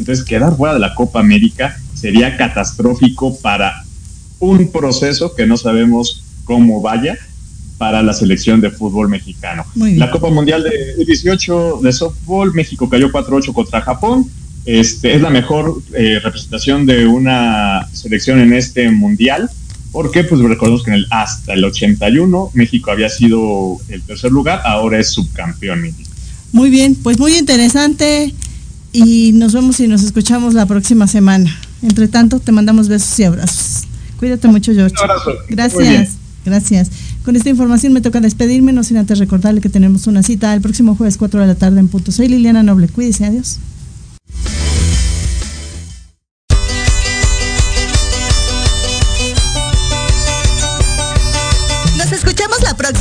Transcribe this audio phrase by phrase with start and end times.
[0.00, 3.84] Entonces, quedar fuera de la Copa América sería catastrófico para
[4.38, 7.18] un proceso que no sabemos cómo vaya
[7.76, 9.66] para la selección de fútbol mexicano.
[9.74, 14.24] La Copa Mundial de 18 de softball, México cayó 4-8 contra Japón.
[14.64, 19.50] Este, es la mejor eh, representación de una selección en este mundial,
[19.92, 24.62] porque pues recordemos que en el, hasta el 81 México había sido el tercer lugar,
[24.64, 25.94] ahora es subcampeón.
[26.52, 28.34] Muy bien, pues muy interesante
[28.92, 31.54] y nos vemos y nos escuchamos la próxima semana.
[31.82, 33.84] Entre tanto, te mandamos besos y abrazos.
[34.18, 34.94] Cuídate mucho, George.
[35.02, 35.30] Un abrazo.
[35.48, 36.16] Gracias.
[36.44, 36.90] Gracias.
[37.24, 40.60] Con esta información me toca despedirme, no sin antes recordarle que tenemos una cita el
[40.60, 42.12] próximo jueves 4 de la tarde en punto.
[42.12, 42.88] Soy Liliana Noble.
[42.88, 43.58] Cuídese, adiós.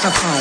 [0.00, 0.39] Sentido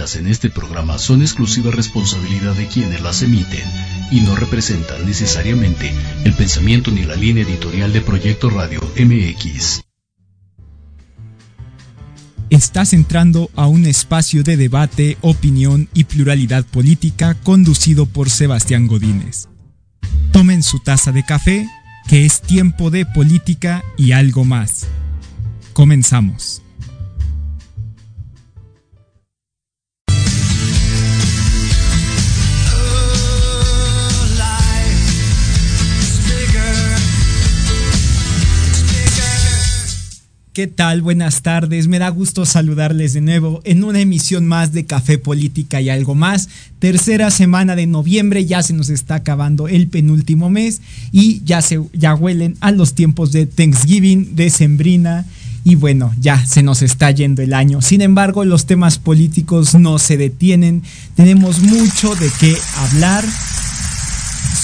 [0.00, 3.62] en este programa son exclusiva responsabilidad de quienes las emiten
[4.10, 5.92] y no representan necesariamente
[6.24, 9.82] el pensamiento ni la línea editorial de Proyecto Radio MX.
[12.48, 19.48] Estás entrando a un espacio de debate, opinión y pluralidad política conducido por Sebastián Godínez.
[20.32, 21.68] Tomen su taza de café,
[22.08, 24.86] que es tiempo de política y algo más.
[25.74, 26.62] Comenzamos.
[40.52, 41.00] ¿Qué tal?
[41.00, 41.86] Buenas tardes.
[41.86, 46.16] Me da gusto saludarles de nuevo en una emisión más de Café Política y algo
[46.16, 46.48] más.
[46.80, 50.80] Tercera semana de noviembre, ya se nos está acabando el penúltimo mes
[51.12, 55.24] y ya se ya huelen a los tiempos de Thanksgiving, de Sembrina
[55.62, 57.80] y bueno, ya se nos está yendo el año.
[57.80, 60.82] Sin embargo, los temas políticos no se detienen.
[61.14, 63.24] Tenemos mucho de qué hablar,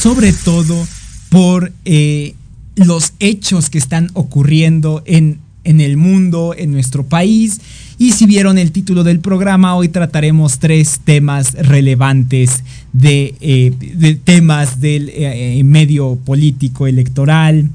[0.01, 0.85] sobre todo
[1.29, 2.35] por eh,
[2.75, 7.61] los hechos que están ocurriendo en en el mundo, en nuestro país.
[7.99, 14.81] Y si vieron el título del programa, hoy trataremos tres temas relevantes de, eh, temas
[14.81, 17.71] del eh, medio político electoral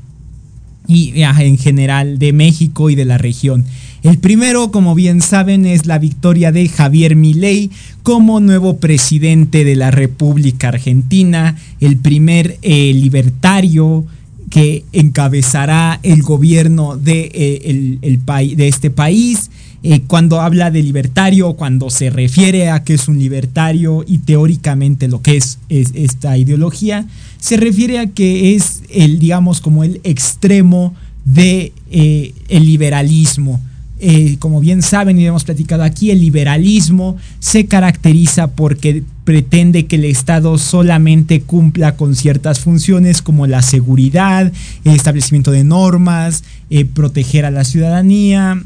[0.87, 3.65] y en general de México y de la región.
[4.03, 7.69] El primero, como bien saben, es la victoria de Javier Milei
[8.01, 14.05] como nuevo presidente de la República Argentina, el primer eh, libertario
[14.51, 19.49] que encabezará el gobierno de, eh, el, de este país.
[19.81, 25.07] Eh, cuando habla de libertario, cuando se refiere a que es un libertario y teóricamente
[25.07, 27.07] lo que es, es esta ideología,
[27.39, 30.93] se refiere a que es el, digamos, como el extremo
[31.25, 33.59] de el liberalismo
[34.03, 39.97] eh, como bien saben y hemos platicado aquí, el liberalismo se caracteriza porque pretende que
[39.97, 44.51] el Estado solamente cumpla con ciertas funciones como la seguridad,
[44.85, 48.63] el establecimiento de normas, eh, proteger a la ciudadanía,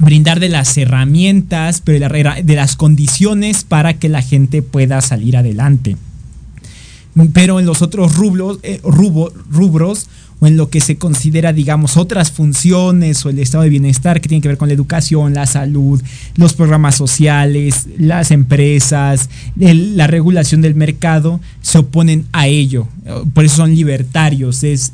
[0.00, 5.96] brindar de las herramientas, pero de las condiciones para que la gente pueda salir adelante.
[7.32, 10.08] Pero en los otros rubros, eh, rubros
[10.42, 14.28] o en lo que se considera, digamos, otras funciones o el estado de bienestar que
[14.28, 16.02] tiene que ver con la educación, la salud,
[16.34, 22.88] los programas sociales, las empresas, la regulación del mercado, se oponen a ello.
[23.32, 24.64] Por eso son libertarios.
[24.64, 24.92] Es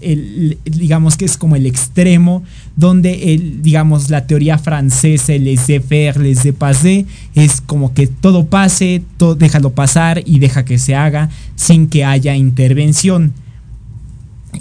[0.67, 2.43] digamos que es como el extremo
[2.77, 9.35] donde el, digamos, la teoría francesa, el laissez-faire, laissez-passer, es como que todo pase, todo,
[9.35, 13.33] déjalo pasar y deja que se haga sin que haya intervención.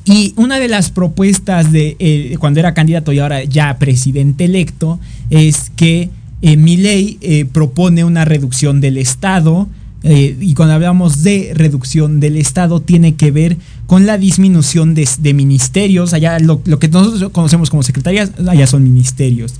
[0.06, 5.00] Y una de las propuestas de eh, cuando era candidato y ahora ya presidente electo
[5.30, 6.10] es que
[6.42, 9.68] eh, mi ley eh, propone una reducción del Estado.
[10.04, 13.57] y cuando hablamos de reducción del Estado tiene que ver
[13.88, 16.13] con la disminución de, ministerios.
[16.13, 19.56] Allá lo, lo, que nosotros conocemos como secretarías, allá son ministerios.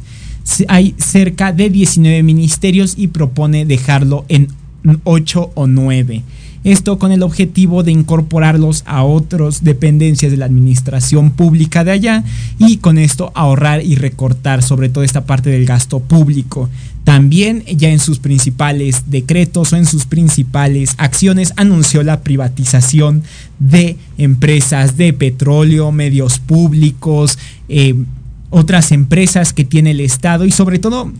[0.70, 4.48] Hay cerca de 19 ministerios y propone dejarlo en
[5.04, 6.24] 8 o 9.
[6.64, 12.24] Esto con el objetivo de incorporarlos a otras dependencias de la administración pública de allá
[12.60, 16.70] y con esto ahorrar y recortar sobre todo esta parte del gasto público.
[17.04, 23.24] También ya en sus principales decretos o en sus principales acciones anunció la privatización
[23.60, 27.40] de empresas de petróleo, medios públicos,
[27.70, 27.96] eh,
[28.50, 31.14] otras empresas que tiene el Estado y sobre todo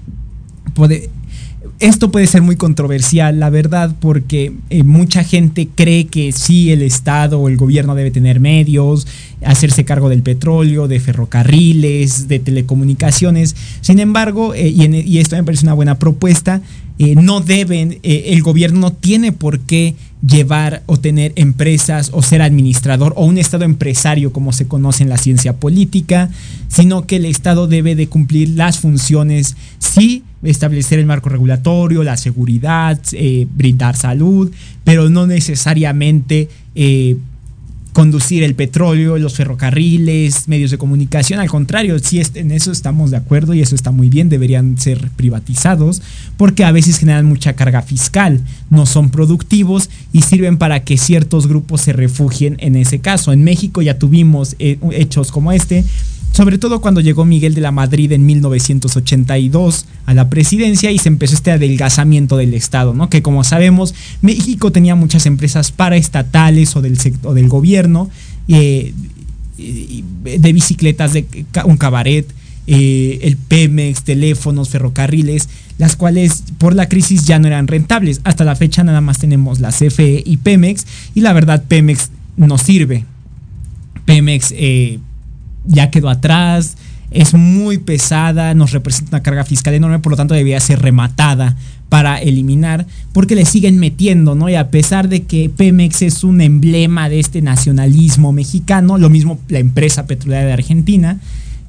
[1.80, 6.82] esto puede ser muy controversial, la verdad, porque eh, mucha gente cree que sí, el
[6.82, 9.06] Estado o el gobierno debe tener medios,
[9.46, 13.56] hacerse cargo del petróleo, de ferrocarriles, de telecomunicaciones.
[13.82, 16.62] Sin embargo, eh, y, esto me parece una buena propuesta,
[16.98, 19.94] eh, no deben, el gobierno no tiene por qué
[20.26, 25.10] llevar o tener empresas o ser administrador o un Estado empresario como se conoce en
[25.10, 26.32] la ciencia política,
[26.70, 32.18] sino que el Estado debe de cumplir las funciones, sí, establecer el marco regulatorio, la
[32.18, 34.52] seguridad, eh, brindar salud,
[34.84, 37.18] pero no necesariamente eh,
[37.98, 41.40] conducir el petróleo, los ferrocarriles, medios de comunicación.
[41.40, 45.10] Al contrario, si en eso estamos de acuerdo y eso está muy bien, deberían ser
[45.16, 46.04] privatizados
[46.38, 48.40] porque a veces generan mucha carga fiscal,
[48.70, 53.34] no son productivos y sirven para que ciertos grupos se refugien en ese caso.
[53.34, 55.84] En México ya tuvimos eh, hechos como este
[56.32, 61.10] sobre todo cuando llegó Miguel de la Madrid en 1982 a la presidencia y se
[61.10, 63.10] empezó este adelgazamiento del Estado, ¿no?
[63.10, 68.10] Que como sabemos, México tenía muchas empresas paraestatales o del, sector, del gobierno,
[68.48, 68.94] eh,
[69.58, 71.26] de bicicletas, de
[71.66, 72.28] un cabaret,
[72.68, 78.20] eh, el Pemex, teléfonos, ferrocarriles, las cuales por la crisis ya no eran rentables.
[78.26, 82.58] Hasta la fecha nada más tenemos la CFE y Pemex y la verdad Pemex no
[82.58, 83.06] sirve.
[84.06, 85.00] Pemex eh,
[85.68, 86.78] ya quedó atrás,
[87.12, 91.56] es muy pesada, nos representa una carga fiscal enorme, por lo tanto debería ser rematada
[91.90, 94.50] para eliminar, porque le siguen metiendo, ¿no?
[94.50, 99.40] Y a pesar de que Pemex es un emblema de este nacionalismo mexicano, lo mismo
[99.48, 101.20] la empresa petrolera de Argentina,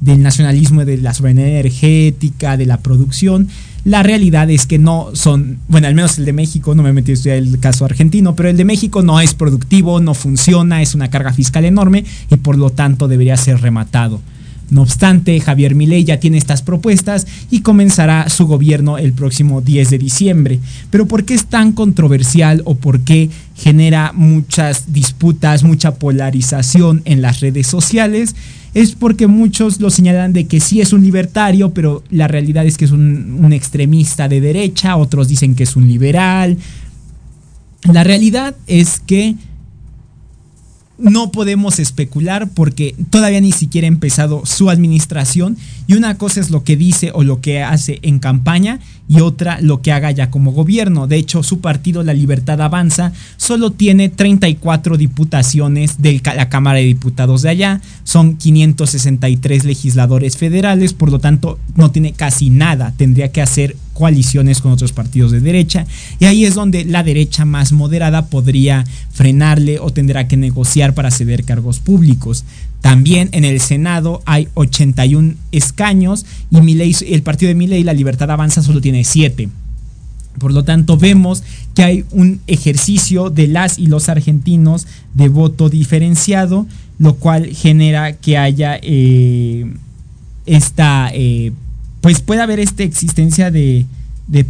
[0.00, 3.48] del nacionalismo de la soberanía energética, de la producción,
[3.88, 7.32] la realidad es que no son, bueno, al menos el de México, no me metido
[7.32, 11.08] a el caso argentino, pero el de México no es productivo, no funciona, es una
[11.08, 14.20] carga fiscal enorme y por lo tanto debería ser rematado.
[14.68, 19.88] No obstante, Javier Milei ya tiene estas propuestas y comenzará su gobierno el próximo 10
[19.88, 20.60] de diciembre.
[20.90, 27.22] Pero ¿por qué es tan controversial o por qué genera muchas disputas, mucha polarización en
[27.22, 28.36] las redes sociales?
[28.80, 32.76] Es porque muchos lo señalan de que sí es un libertario, pero la realidad es
[32.76, 36.56] que es un, extremista de derecha, otros dicen que es un liberal.
[37.92, 39.34] La realidad es que
[40.98, 46.50] no podemos especular porque todavía ni siquiera ha empezado su administración y una cosa es
[46.50, 50.30] lo que dice o lo que hace en campaña y otra lo que haga ya
[50.30, 51.06] como gobierno.
[51.06, 53.12] De hecho, su partido La Libertad Avanza.
[53.36, 60.92] Solo tiene 34 diputaciones de la Cámara de Diputados de allá, son 563 legisladores federales,
[60.92, 65.40] por lo tanto no tiene casi nada, tendría que hacer coaliciones con otros partidos de
[65.40, 65.84] derecha
[66.20, 71.10] y ahí es donde la derecha más moderada podría frenarle o tendrá que negociar para
[71.10, 72.44] ceder cargos públicos.
[72.80, 78.62] También en el Senado hay 81 escaños y el partido de Milei, La Libertad Avanza,
[78.62, 79.48] solo tiene 7.
[80.38, 81.42] Por lo tanto, vemos
[81.74, 86.68] que hay un ejercicio de las y los argentinos de voto diferenciado,
[87.00, 89.66] lo cual genera que haya eh,
[90.46, 91.50] esta eh,
[92.08, 93.84] pues puede haber esta existencia de,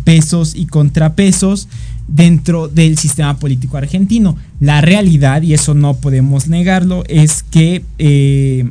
[0.04, 1.66] pesos y contrapesos
[2.06, 4.36] dentro del sistema político argentino.
[4.60, 8.64] La realidad, y eso no podemos negarlo, es que eh,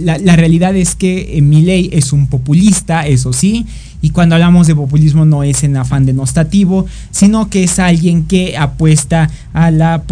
[0.00, 3.66] la, realidad es que eh, Milei es un populista, eso sí,
[4.00, 8.56] y cuando hablamos de populismo no es en afán denostativo, sino que es alguien que
[8.56, 10.02] apuesta a la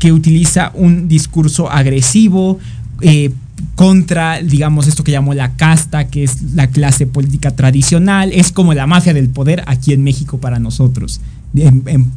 [0.00, 2.58] que utiliza un discurso agresivo,
[3.00, 3.30] eh,
[3.74, 8.74] contra, digamos, esto que llamó la casta, que es la clase política tradicional, es como
[8.74, 11.20] la mafia del poder aquí en México para nosotros,
[11.54, 12.10] en,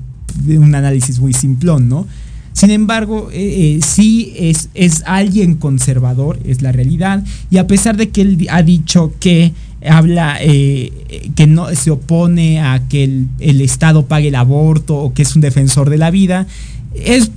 [0.48, 2.08] un análisis muy simplón, ¿no?
[2.54, 7.98] Sin embargo, eh, eh, sí es, es alguien conservador, es la realidad, y a pesar
[7.98, 9.54] de que él ha dicho que
[9.86, 15.24] habla que no se opone a que el, el Estado pague el aborto o que
[15.24, 16.48] es un defensor de la vida,
[16.96, 17.32] es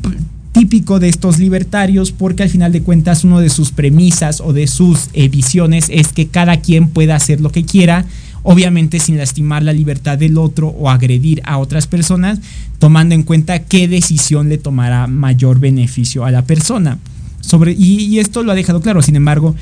[0.56, 4.66] típico de estos libertarios porque al final de cuentas uno de sus premisas o de
[4.66, 8.06] sus eh, visiones es que cada quien pueda hacer lo que quiera,
[8.42, 12.40] obviamente sin lastimar la libertad del otro o agredir a otras personas,
[12.78, 16.98] tomando en cuenta qué decisión le tomará mayor beneficio a la persona.
[17.42, 19.54] Sobre, y esto lo ha dejado claro, sin embargo,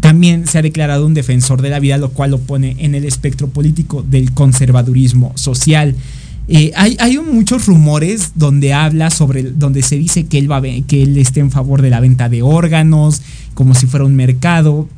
[0.00, 3.04] también se ha declarado un defensor de la vida, lo cual lo pone en el
[3.04, 5.94] espectro político del conservadurismo social.
[6.46, 11.02] Eh, hay, hay, muchos rumores donde habla sobre, donde se dice que él, va que
[11.02, 13.22] él esté en favor de la venta de órganos,
[13.54, 14.88] como si fuera un mercado.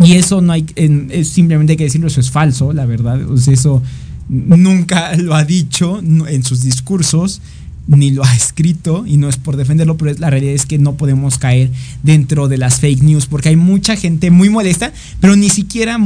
[0.00, 3.20] Y eso no hay, es simplemente hay que decirlo, eso es falso, la verdad.
[3.46, 3.82] eso
[4.28, 7.42] nunca lo ha dicho en sus discursos,
[7.86, 10.94] ni lo ha escrito, y no es por defenderlo, pero la realidad es que no
[10.94, 11.70] podemos caer
[12.02, 15.98] dentro de las fake news, porque hay mucha gente muy molesta, pero ni siquiera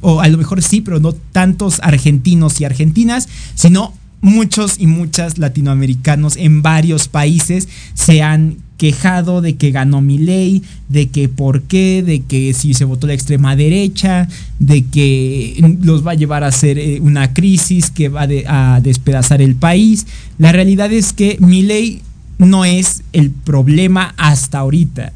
[0.00, 3.94] o a lo mejor sí, pero no tantos argentinos y argentinas, sino
[4.24, 10.62] muchos y muchas latinoamericanos en varios países se han quejado de que ganó mi ley,
[10.88, 14.26] de que por qué, de que si se votó la extrema derecha,
[14.58, 19.42] de que los va a llevar a hacer eh, una crisis que va a despedazar
[19.42, 20.06] el país.
[20.38, 22.00] La realidad es que mi ley
[22.38, 25.12] no es el problema hasta ahorita,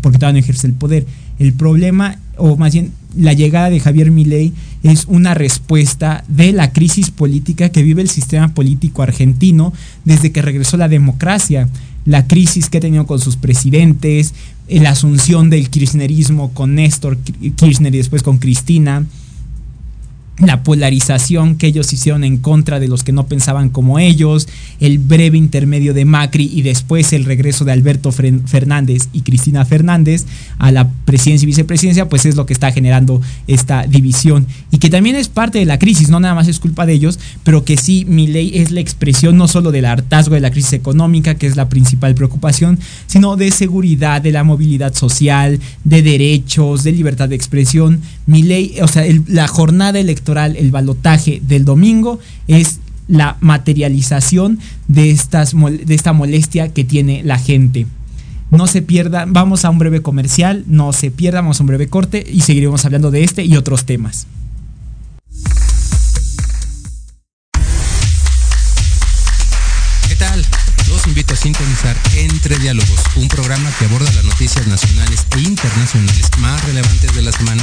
[0.00, 1.06] porque todavía no ejerce el poder.
[1.38, 4.52] El problema, o más bien la llegada de Javier Milei
[4.82, 9.72] es una respuesta de la crisis política que vive el sistema político argentino
[10.04, 11.68] desde que regresó la democracia,
[12.04, 14.34] la crisis que ha tenido con sus presidentes,
[14.68, 19.04] la asunción del kirchnerismo con Néstor Kirchner y después con Cristina,
[20.38, 24.48] la polarización que ellos hicieron en contra de los que no pensaban como ellos,
[24.80, 30.26] el breve intermedio de Macri y después el regreso de Alberto Fernández y Cristina Fernández
[30.58, 34.90] a la presidencia y vicepresidencia, pues es lo que está generando esta división y que
[34.90, 37.78] también es parte de la crisis, no nada más es culpa de ellos, pero que
[37.78, 41.46] sí, mi ley es la expresión no solo del hartazgo de la crisis económica, que
[41.46, 47.30] es la principal preocupación, sino de seguridad, de la movilidad social, de derechos, de libertad
[47.30, 48.02] de expresión.
[48.26, 52.18] Mi ley, o sea, la jornada electoral el balotaje del domingo,
[52.48, 57.86] es la materialización de, estas, de esta molestia que tiene la gente.
[58.50, 61.88] No se pierda, vamos a un breve comercial, no se pierda, vamos a un breve
[61.88, 64.26] corte y seguiremos hablando de este y otros temas.
[70.08, 70.44] ¿Qué tal?
[70.88, 76.30] Los invito a sintonizar Entre Diálogos, un programa que aborda las noticias nacionales e internacionales
[76.38, 77.62] más relevantes de la semana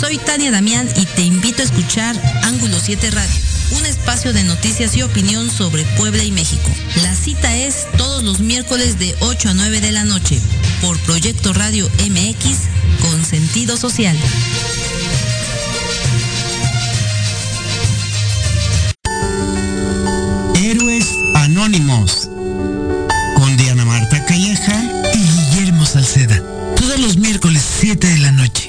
[0.00, 4.96] Soy Tania Damián y te invito a escuchar Ángulo 7 Radio un espacio de noticias
[4.96, 6.70] y opinión sobre Puebla y México.
[7.02, 10.40] La cita es todos los miércoles de 8 a 9 de la noche
[10.80, 12.58] por Proyecto Radio MX
[13.00, 14.16] con sentido social.
[20.54, 22.28] Héroes Anónimos
[23.36, 24.82] con Diana Marta Calleja
[25.14, 26.42] y Guillermo Salceda.
[26.76, 28.59] Todos los miércoles 7 de la noche.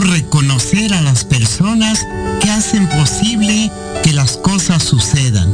[0.00, 2.06] Reconocer a las personas
[2.40, 3.70] que hacen posible
[4.04, 5.50] que las cosas sucedan.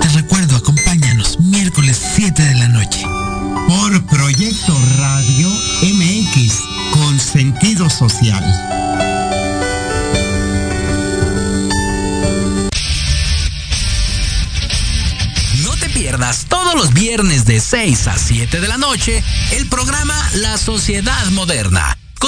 [0.00, 3.02] Te recuerdo, acompáñanos miércoles 7 de la noche
[3.68, 5.48] por Proyecto Radio
[5.82, 6.54] MX
[6.92, 8.44] con sentido social.
[15.64, 20.14] No te pierdas todos los viernes de 6 a 7 de la noche el programa
[20.34, 21.99] La Sociedad Moderna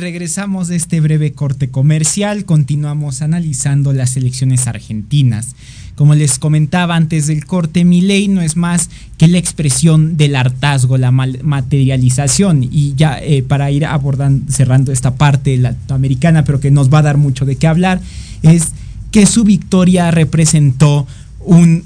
[0.00, 2.44] Regresamos de este breve corte comercial.
[2.44, 5.54] Continuamos analizando las elecciones argentinas.
[5.94, 8.88] Como les comentaba antes del corte, mi ley no es más
[9.18, 12.64] que la expresión del hartazgo, la materialización.
[12.64, 17.02] Y ya eh, para ir abordando, cerrando esta parte latinoamericana, pero que nos va a
[17.02, 18.00] dar mucho de qué hablar,
[18.42, 18.72] es
[19.12, 21.06] que su victoria representó
[21.40, 21.84] un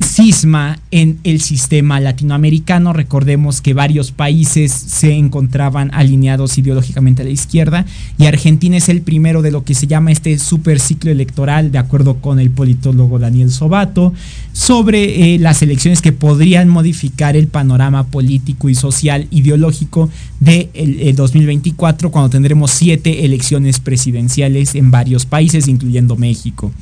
[0.00, 2.92] cisma en el sistema latinoamericano.
[2.92, 7.84] Recordemos que varios países se encontraban alineados ideológicamente a la izquierda
[8.18, 11.78] y Argentina es el primero de lo que se llama este super ciclo electoral, de
[11.78, 14.12] acuerdo con el politólogo Daniel Sobato,
[14.52, 22.10] sobre eh, las elecciones que podrían modificar el panorama político y social ideológico de 2024,
[22.10, 26.72] cuando tendremos siete elecciones presidenciales en varios países, incluyendo México.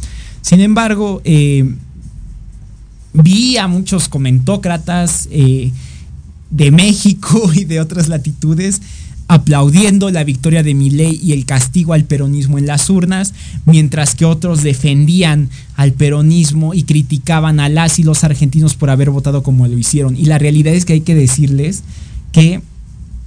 [0.41, 1.75] Sin embargo, eh,
[3.23, 5.73] vi a muchos comentócratas eh,
[6.51, 8.81] de México y de otras latitudes
[9.29, 13.35] aplaudiendo la victoria de Milei y el castigo al peronismo en las urnas,
[13.67, 19.11] mientras que otros defendían al peronismo y criticaban a las y los argentinos por haber
[19.11, 20.17] votado como lo hicieron.
[20.17, 21.83] Y la realidad es que hay que decirles
[22.33, 22.63] que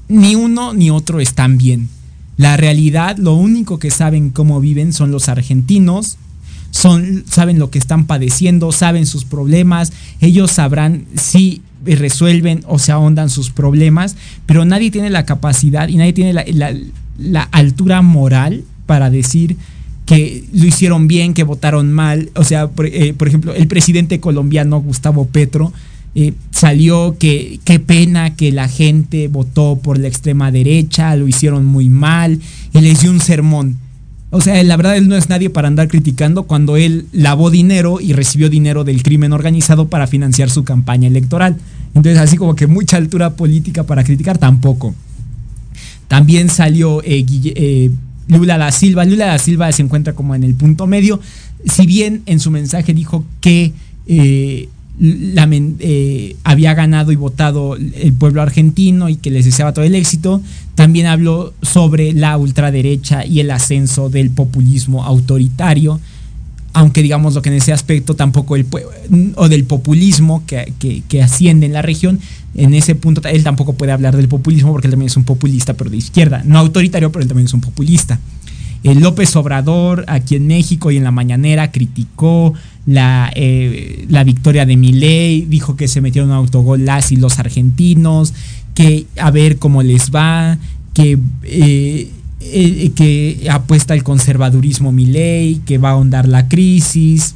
[0.09, 1.87] ni uno ni otro están bien.
[2.35, 6.17] La realidad, lo único que saben cómo viven son los argentinos,
[6.71, 12.91] son, saben lo que están padeciendo, saben sus problemas, ellos sabrán si resuelven o se
[12.91, 19.09] ahondan sus problemas, pero nadie tiene la capacidad y nadie tiene la, altura moral para
[19.09, 19.57] decir
[20.05, 22.29] que lo hicieron bien, que votaron mal.
[22.35, 25.71] O sea, por, eh, ejemplo, el presidente colombiano Gustavo Petro
[26.13, 31.65] eh, salió que qué pena que la gente votó por la extrema derecha, lo hicieron
[31.65, 32.39] muy mal
[32.73, 33.77] y les dio un sermón.
[34.33, 37.99] O sea, la verdad él no es nadie para andar criticando cuando él lavó dinero
[37.99, 41.57] y recibió dinero del crimen organizado para financiar su campaña electoral.
[41.93, 44.95] Entonces, así como que mucha altura política para criticar, tampoco.
[46.07, 47.91] También salió eh, eh,
[48.29, 49.03] Lula da Silva.
[49.03, 51.19] Lula da Silva se encuentra como en el punto medio.
[51.65, 53.73] Si bien en su mensaje dijo que
[54.07, 54.69] eh,
[55.03, 60.41] eh, había ganado y votado el pueblo argentino y que les deseaba todo el éxito.
[60.75, 65.99] También habló sobre la ultraderecha y el ascenso del populismo autoritario,
[66.73, 68.65] aunque digamos lo que en ese aspecto tampoco el
[69.35, 70.71] o del populismo que,
[71.07, 72.19] que, asciende en la región,
[72.53, 75.73] en ese punto él tampoco puede hablar del populismo porque él también es un populista,
[75.73, 78.19] pero de izquierda, no autoritario, pero él también es un populista.
[78.83, 82.53] El López Obrador aquí en México y en la mañanera criticó
[82.85, 87.39] la, eh, la victoria de Milei, dijo que se metieron un autogol las y los
[87.39, 88.33] argentinos,
[88.73, 90.57] que a ver cómo les va,
[90.93, 92.09] que, eh,
[92.41, 97.35] eh, que apuesta el conservadurismo Milei, que va a ahondar la crisis.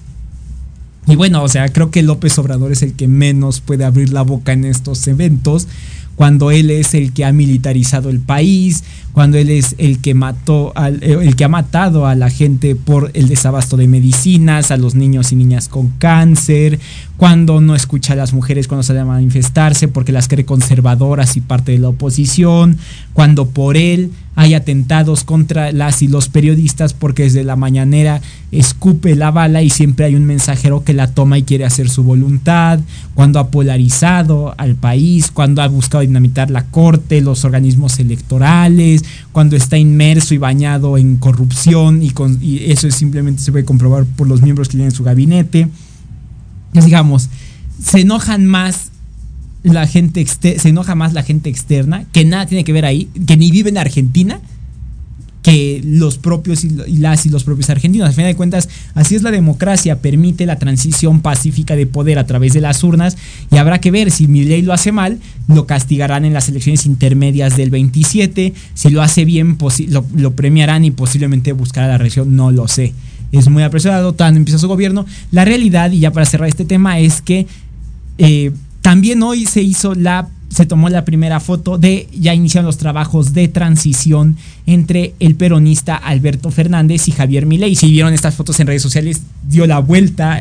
[1.07, 4.23] Y bueno, o sea, creo que López Obrador es el que menos puede abrir la
[4.23, 5.67] boca en estos eventos
[6.15, 8.83] cuando él es el que ha militarizado el país,
[9.15, 12.75] cuando él es el que mató al, eh, el que ha matado a la gente
[12.75, 16.81] por el desabasto de medicinas, a los niños y niñas con cáncer,
[17.15, 21.41] cuando no escucha a las mujeres cuando salen a manifestarse porque las cree conservadoras y
[21.41, 22.77] parte de la oposición,
[23.13, 28.19] cuando por él hay atentados contra las y los periodistas porque desde la mañanera
[28.51, 32.03] escupe la bala y siempre hay un mensajero que la toma y quiere hacer su
[32.03, 32.79] voluntad,
[33.13, 39.55] cuando ha polarizado al país, cuando ha buscado dinamitar la corte, los organismos electorales, cuando
[39.55, 44.27] está inmerso y bañado en corrupción y, con, y eso simplemente se puede comprobar por
[44.27, 45.67] los miembros que tienen en su gabinete.
[46.73, 47.29] Digamos,
[47.81, 48.91] se enojan más
[49.63, 53.35] la gente se enoja más la gente externa, que nada tiene que ver ahí, que
[53.35, 54.39] ni vive en Argentina,
[55.45, 58.07] que los propios y las y los propios argentinos.
[58.07, 62.25] Al final de cuentas, así es la democracia, permite la transición pacífica de poder a
[62.25, 63.15] través de las urnas
[63.51, 67.55] y habrá que ver si ley lo hace mal, lo castigarán en las elecciones intermedias
[67.57, 69.55] del 27, si lo hace bien,
[70.15, 72.95] lo, premiarán y posiblemente buscará la reacción, no lo sé
[73.31, 75.05] es muy apresurado, tan empieza su gobierno.
[75.31, 77.47] La realidad, y ya para cerrar este tema, es que
[78.17, 82.77] eh, también hoy se hizo la se tomó la primera foto de ya iniciaron los
[82.77, 87.75] trabajos de transición entre el peronista Alberto Fernández y Javier Milei.
[87.75, 90.39] Si vieron estas fotos en redes sociales, dio la vuelta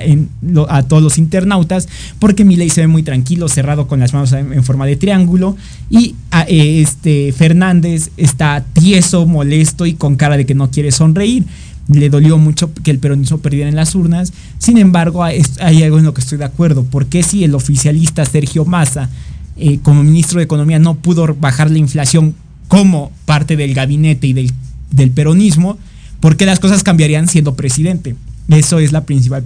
[0.68, 1.88] a todos los internautas
[2.18, 5.56] porque Milei se ve muy tranquilo, cerrado con las manos en, forma de triángulo
[5.90, 6.14] y
[6.46, 11.44] eh, este Fernández está tieso, molesto y con cara de que no quiere sonreír
[11.88, 14.32] le dolió mucho que el peronismo perdiera en las urnas.
[14.58, 16.84] Sin embargo, hay algo en lo que estoy de acuerdo.
[16.84, 19.10] porque si el oficialista Sergio Massa,
[19.56, 22.34] eh, como ministro de Economía, no pudo bajar la inflación
[22.68, 25.78] como parte del gabinete y del, peronismo?
[26.20, 28.16] Porque las cosas cambiarían siendo presidente.
[28.48, 29.44] Eso es la principal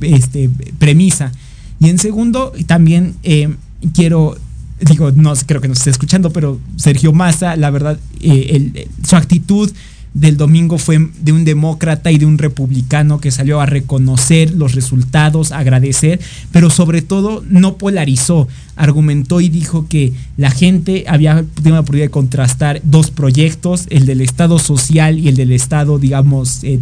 [0.00, 1.32] este, premisa.
[1.80, 3.54] Y en segundo, también eh,
[3.94, 4.36] quiero
[4.80, 9.70] digo, no creo que nos esté escuchando, pero Sergio Massa, la verdad, eh, su actitud
[10.14, 14.74] del domingo fue de un demócrata y de un republicano que salió a reconocer los
[14.74, 16.20] resultados, agradecer,
[16.52, 18.46] pero sobre todo no polarizó,
[18.76, 24.06] argumentó y dijo que la gente había tenido la oportunidad de contrastar dos proyectos, el
[24.06, 26.78] del Estado social y el del Estado, digamos, eh,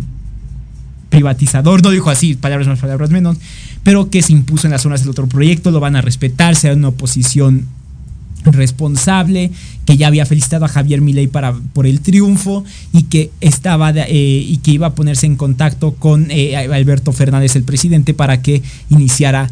[1.09, 3.39] privatizador, no dijo así, palabras más, palabras menos,
[3.83, 6.75] pero que se impuso en las zonas del otro proyecto, lo van a respetar, sea
[6.75, 7.67] una oposición
[8.45, 9.51] responsable,
[9.85, 14.45] que ya había felicitado a Javier Milei para, por el triunfo y que estaba eh,
[14.49, 18.63] y que iba a ponerse en contacto con eh, Alberto Fernández, el presidente, para que
[18.91, 19.51] iniciara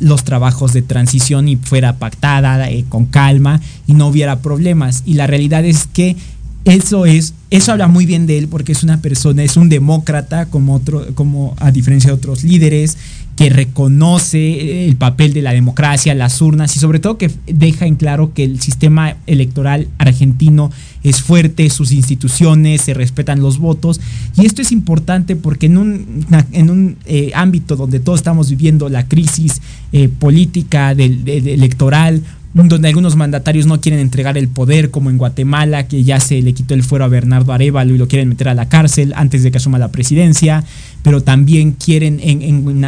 [0.00, 5.02] los trabajos de transición y fuera pactada eh, con calma y no hubiera problemas.
[5.06, 6.16] Y la realidad es que
[6.64, 10.46] eso es, eso habla muy bien de él porque es una persona, es un demócrata
[10.46, 12.98] como otro, como a diferencia de otros líderes,
[13.38, 17.94] que reconoce el papel de la democracia, las urnas y sobre todo que deja en
[17.94, 20.72] claro que el sistema electoral argentino
[21.04, 24.00] es fuerte, sus instituciones, se respetan los votos.
[24.36, 28.88] Y esto es importante porque en un, en un eh, ámbito donde todos estamos viviendo
[28.88, 35.10] la crisis eh, política del, electoral, donde algunos mandatarios no quieren entregar el poder, como
[35.10, 38.28] en Guatemala, que ya se le quitó el fuero a Bernardo Arevalo y lo quieren
[38.28, 40.64] meter a la cárcel antes de que asuma la presidencia,
[41.02, 42.42] pero también quieren en,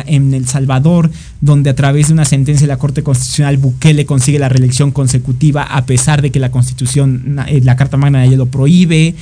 [0.06, 4.38] en, El Salvador, donde a través de una sentencia de la Corte Constitucional Bukele consigue
[4.38, 8.46] la reelección consecutiva a pesar de que la Constitución, eh, la Carta Magna ya lo
[8.46, 9.14] prohíbe.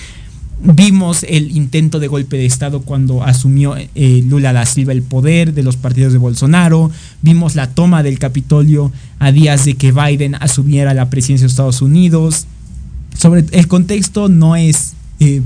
[0.60, 5.54] Vimos el intento de golpe de Estado cuando asumió eh, Lula da Silva el poder
[5.54, 6.90] de los partidos de Bolsonaro.
[7.22, 8.90] Vimos la toma del Capitolio
[9.20, 12.46] a días de que Biden asumiera la presidencia de Estados Unidos.
[13.16, 15.42] Sobre el contexto no es eh,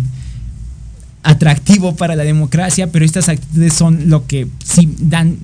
[1.22, 5.36] atractivo para la democracia, pero estas actitudes son lo que sí dan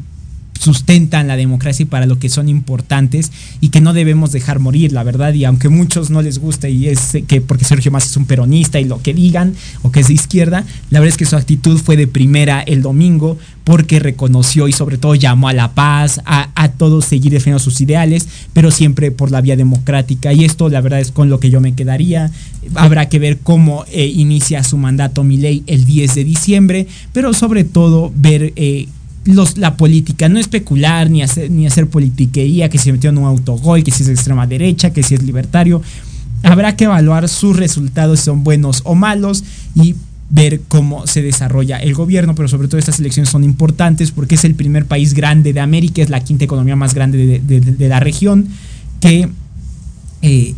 [0.59, 4.93] sustentan la democracia y para lo que son importantes y que no debemos dejar morir,
[4.93, 5.33] la verdad.
[5.35, 8.81] Y aunque muchos no les gusta y es que porque Sergio Massa es un peronista
[8.81, 11.79] y lo que digan o que es de izquierda, la verdad es que su actitud
[11.79, 16.69] fue de primera el domingo porque reconoció y sobre todo llamó a la paz, a,
[16.79, 20.33] todos seguir defendiendo sus ideales, pero siempre por la vía democrática.
[20.33, 22.31] Y esto la verdad es con lo que yo me quedaría.
[22.75, 27.65] Habrá que ver cómo eh, inicia su mandato ley el 10 de diciembre, pero sobre
[27.65, 28.55] todo ver...
[28.57, 28.89] Eh,
[29.57, 33.85] la política, no especular ni hacer, ni hacer politiquería, que se metió en un autogol,
[33.85, 35.83] que si es extrema derecha, que si es libertario.
[36.43, 39.97] Habrá que evaluar sus resultados, si son buenos o malos, y
[40.31, 44.45] ver cómo se desarrolla el gobierno, pero sobre todo estas elecciones son importantes porque es
[44.45, 48.49] el primer país grande de América, es la quinta economía más grande de, la región,
[49.01, 49.29] que
[50.23, 50.55] eh,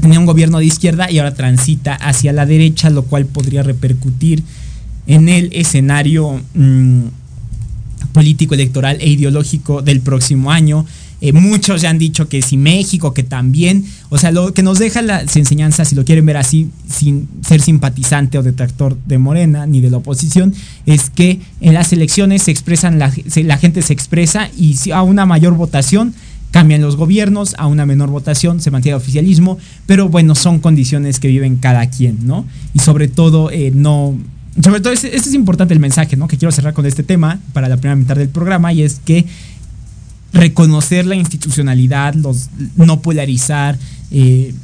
[0.00, 4.42] tenía un gobierno de izquierda y ahora transita hacia la derecha, lo cual podría repercutir
[5.06, 6.40] en el escenario...
[6.54, 7.23] Mm,
[8.14, 10.86] político, electoral e ideológico del próximo año.
[11.20, 14.78] Eh, muchos ya han dicho que si México, que también, o sea, lo que nos
[14.78, 19.66] deja las enseñanzas, si lo quieren ver así, sin ser simpatizante o detractor de Morena
[19.66, 20.54] ni de la oposición,
[20.86, 23.10] es que en las elecciones se expresan, la,
[23.58, 26.14] gente se expresa y a una mayor votación
[26.52, 31.18] cambian los gobiernos, a una menor votación se mantiene el oficialismo, pero bueno, son condiciones
[31.18, 32.44] que viven cada quien, ¿no?
[32.74, 34.16] Y sobre todo, eh, no.
[34.62, 36.28] Sobre todo, este, es importante el mensaje, ¿no?
[36.28, 39.26] Que quiero cerrar con este tema para la primera mitad del programa, y es que
[40.32, 43.78] reconocer la institucionalidad, los, no polarizar,
[44.10, 44.54] eh,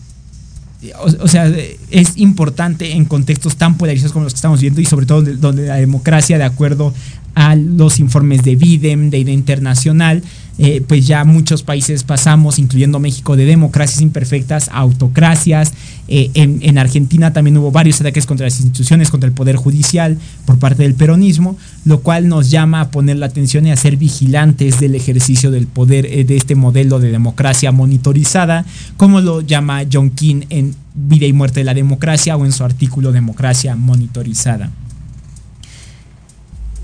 [1.20, 1.52] o, sea,
[1.90, 5.66] es importante en contextos tan polarizados como los que estamos viendo y sobre todo donde
[5.66, 6.94] la democracia, de acuerdo
[7.34, 10.22] a los informes de Bidem, de Idea Internacional,
[10.62, 15.72] eh, pues ya muchos países pasamos, incluyendo México, de democracias imperfectas a autocracias.
[16.06, 20.58] Eh, en, Argentina también hubo varios ataques contra las instituciones, contra el poder judicial por
[20.58, 24.78] parte del peronismo, lo cual nos llama a poner la atención y a ser vigilantes
[24.80, 28.66] del ejercicio del poder eh, de este modelo de democracia monitorizada,
[28.98, 32.64] como lo llama John King en Vida y Muerte de la Democracia o en su
[32.64, 34.70] artículo Democracia Monitorizada.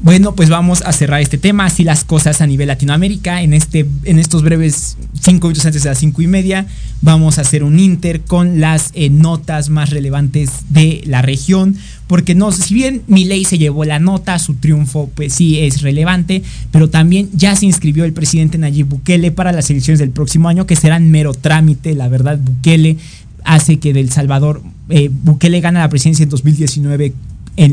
[0.02, 3.42] Bueno, pues vamos a cerrar este tema, así las cosas a nivel Latinoamérica.
[3.42, 6.66] En, este, en estos breves cinco minutos antes de las cinco y media,
[7.00, 11.76] vamos a hacer un inter con las eh, notas más relevantes de la región.
[12.08, 16.42] Porque no, si bien Milei se llevó la nota, su triunfo pues sí es relevante,
[16.70, 20.66] pero también ya se inscribió el presidente Nayib Bukele para las elecciones del próximo año,
[20.66, 21.94] que serán mero trámite.
[21.94, 22.98] La verdad, Bukele
[23.44, 27.14] hace que del Salvador, eh, Bukele gana la presidencia en 2019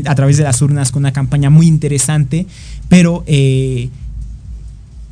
[0.06, 2.46] a través de las urnas con una campaña muy interesante,
[2.88, 3.90] pero eh,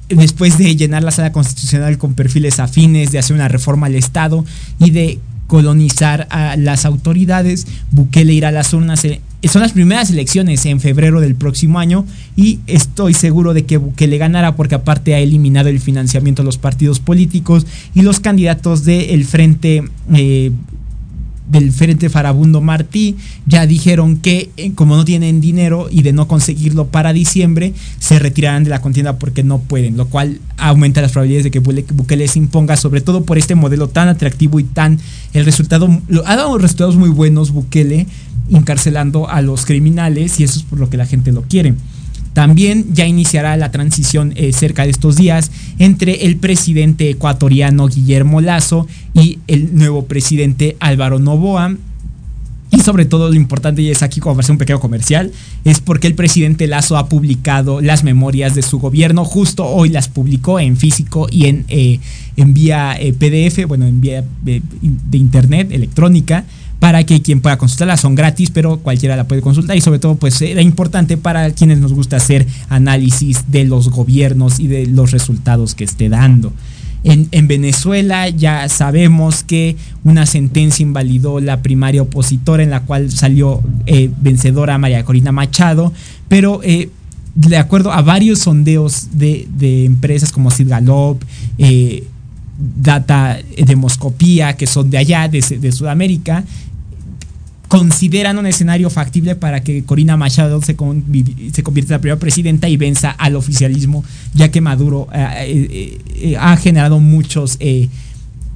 [0.08, 4.44] después de llenar la sala constitucional con perfiles afines, de hacer una reforma al Estado
[4.78, 9.02] y de colonizar a las autoridades, Bukele irá a las urnas.
[9.44, 12.06] Son las primeras elecciones en febrero del próximo año
[12.37, 16.56] y estoy seguro de que Bukele ganará porque aparte ha eliminado el financiamiento de los
[16.56, 20.52] partidos políticos y los candidatos del Frente eh,
[21.48, 26.28] del Frente Farabundo Martí ya dijeron que eh, como no tienen dinero y de no
[26.28, 31.12] conseguirlo para diciembre, se retirarán de la contienda porque no pueden, lo cual aumenta las
[31.12, 34.98] probabilidades de que Bukele se imponga, sobre todo por este modelo tan atractivo y tan
[35.33, 35.88] el resultado
[36.24, 38.07] ha dado resultados muy buenos Bukele
[38.50, 41.74] encarcelando a los criminales y eso es por lo que la gente lo quiere.
[42.33, 48.40] También ya iniciará la transición eh, cerca de estos días entre el presidente ecuatoriano Guillermo
[48.40, 51.77] Lazo y el nuevo presidente Álvaro Novoa.
[52.71, 55.31] Y sobre todo lo importante, y es aquí como un pequeño comercial,
[55.62, 59.27] es porque el presidente Lazo ha publicado las memorias de su gobierno.
[59.27, 62.01] Justo hoy las publicó en físico y en, eh,
[62.38, 64.62] en vía eh, PDF, bueno, en vía de
[65.18, 66.47] internet, electrónica
[66.83, 67.97] para que quien pueda consultarla.
[67.97, 71.79] Son gratis, pero cualquiera la puede consultar y sobre todo pues era importante para quienes
[71.79, 76.53] nos gusta hacer análisis de los gobiernos y de los resultados que esté dando.
[77.05, 83.62] En, Venezuela ya sabemos que una sentencia invalidó la primaria opositora en la cual salió
[83.87, 85.92] eh, vencedora María Corina Machado,
[86.27, 86.90] pero eh,
[87.37, 89.47] de acuerdo a varios sondeos de,
[89.85, 91.23] empresas como Sid Galop,
[91.59, 92.09] eh,
[92.59, 96.45] Data Demoscopía, que son de allá, de, de Sudamérica,
[97.72, 102.76] consideran un escenario factible para que Corina Machado se, convierta en la primera presidenta y
[102.76, 104.04] venza al oficialismo,
[104.35, 107.58] ya que Maduro eh, eh, eh, ha generado muchos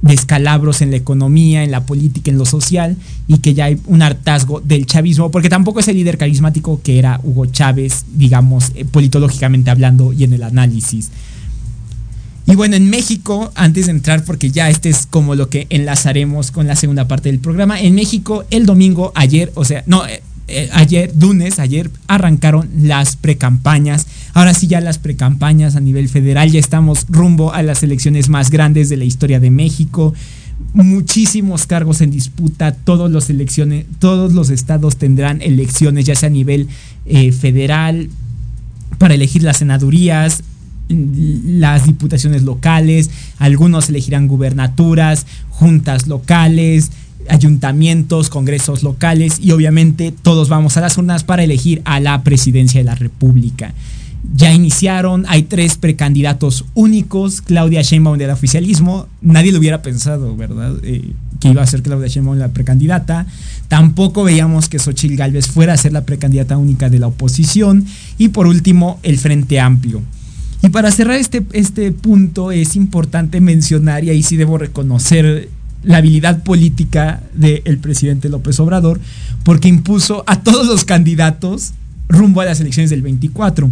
[0.03, 2.95] descalabros en la economía, en la política, en lo social,
[3.27, 6.99] y que ya hay un hartazgo del chavismo, porque tampoco es el líder carismático que
[6.99, 11.09] era Hugo Chávez, digamos, politológicamente hablando y en el análisis.
[12.47, 16.51] Y bueno, en México, antes de entrar, porque ya este es como lo que enlazaremos
[16.51, 20.23] con la segunda parte del programa, en México el domingo, ayer, o sea, no, eh,
[20.47, 24.07] eh, ayer, lunes, ayer arrancaron las precampañas.
[24.33, 28.49] Ahora sí ya las precampañas a nivel federal, ya estamos rumbo a las elecciones más
[28.49, 30.13] grandes de la historia de México.
[30.73, 36.31] Muchísimos cargos en disputa, todos los elecciones, todos los estados tendrán elecciones, ya sea a
[36.31, 36.69] nivel
[37.05, 38.09] eh, federal,
[38.97, 40.43] para elegir las senadurías,
[40.89, 46.91] las diputaciones locales, algunos elegirán gubernaturas, juntas locales,
[47.29, 52.79] ayuntamientos, congresos locales y obviamente todos vamos a las urnas para elegir a la presidencia
[52.79, 53.73] de la República.
[54.35, 60.75] Ya iniciaron, hay tres precandidatos únicos, Claudia Sheinbaum del oficialismo, nadie lo hubiera pensado, ¿verdad?
[60.83, 63.25] Eh, que iba a ser Claudia Sheinbaum la precandidata.
[63.67, 67.85] Tampoco veíamos que Xochitl Gálvez fuera a ser la precandidata única de la oposición.
[68.17, 70.01] Y por último, el Frente Amplio.
[70.61, 75.49] Y para cerrar este, este punto es importante mencionar, y ahí sí debo reconocer
[75.83, 78.99] la habilidad política del presidente López Obrador,
[79.43, 81.73] porque impuso a todos los candidatos
[82.09, 83.69] rumbo a las elecciones del 24.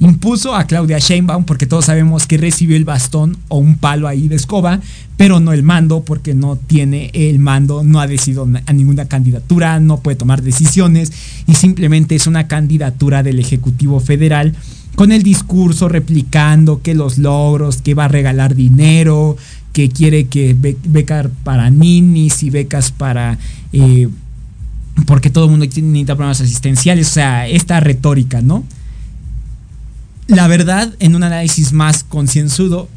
[0.00, 4.28] impuso a Claudia Sheinbaum porque todos sabemos que recibió el bastón o un palo ahí
[4.28, 4.80] de escoba,
[5.16, 9.80] pero no el mando porque no tiene el mando, no ha decidido a ninguna candidatura,
[9.80, 11.12] no puede tomar decisiones
[11.48, 14.54] y simplemente es una candidatura del Ejecutivo Federal
[14.98, 19.36] con el discurso replicando que los logros, que va a regalar dinero,
[19.72, 23.38] que quiere que becas para ninis y becas para...
[23.72, 24.08] Eh,
[25.06, 28.64] porque todo el mundo necesita programas asistenciales, o sea, esta retórica, ¿no?
[30.26, 32.88] La verdad, en un análisis más concienzudo,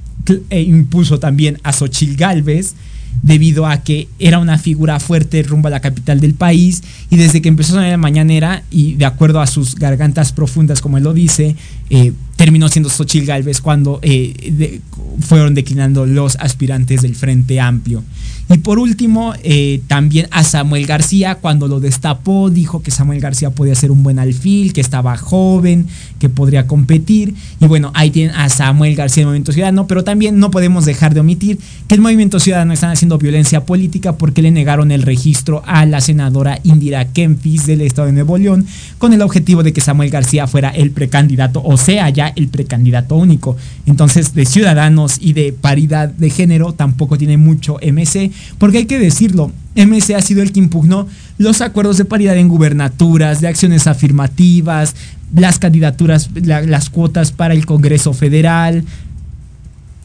[0.50, 2.74] e impuso también a Xochil Galvez,
[3.22, 7.42] debido a que era una figura fuerte rumbo a la capital del país y desde
[7.42, 11.04] que empezó a sonar la mañanera y de acuerdo a sus gargantas profundas como él
[11.04, 11.56] lo dice,
[11.90, 14.82] eh, terminó siendo Xochil Galvez cuando eh,
[15.20, 18.02] fueron declinando los aspirantes del Frente Amplio.
[18.50, 23.52] Y por último, eh, también a Samuel García, cuando lo destapó, dijo que Samuel García
[23.52, 25.88] podía ser un buen alfil, que estaba joven,
[26.20, 27.34] que podría competir.
[27.62, 31.14] Y bueno, ahí tienen a Samuel García del Movimiento Ciudadano, pero también no podemos dejar
[31.14, 35.64] de omitir que el Movimiento Ciudadano están haciendo violencia política porque le negaron el registro
[35.66, 38.66] a la senadora Indira Kempis del Estado de Nuevo León,
[38.98, 43.16] con el objetivo de que Samuel García fuera el precandidato, o sea, ya el precandidato
[43.16, 43.58] único.
[43.86, 49.00] Entonces, de Ciudadanos y de paridad de género tampoco tiene mucho MC porque hay que
[49.00, 53.88] decirlo, MC ha sido el que impugnó los acuerdos de paridad en gubernaturas, de acciones
[53.88, 54.96] afirmativas,
[55.34, 58.84] las candidaturas, las cuotas para el Congreso Federal.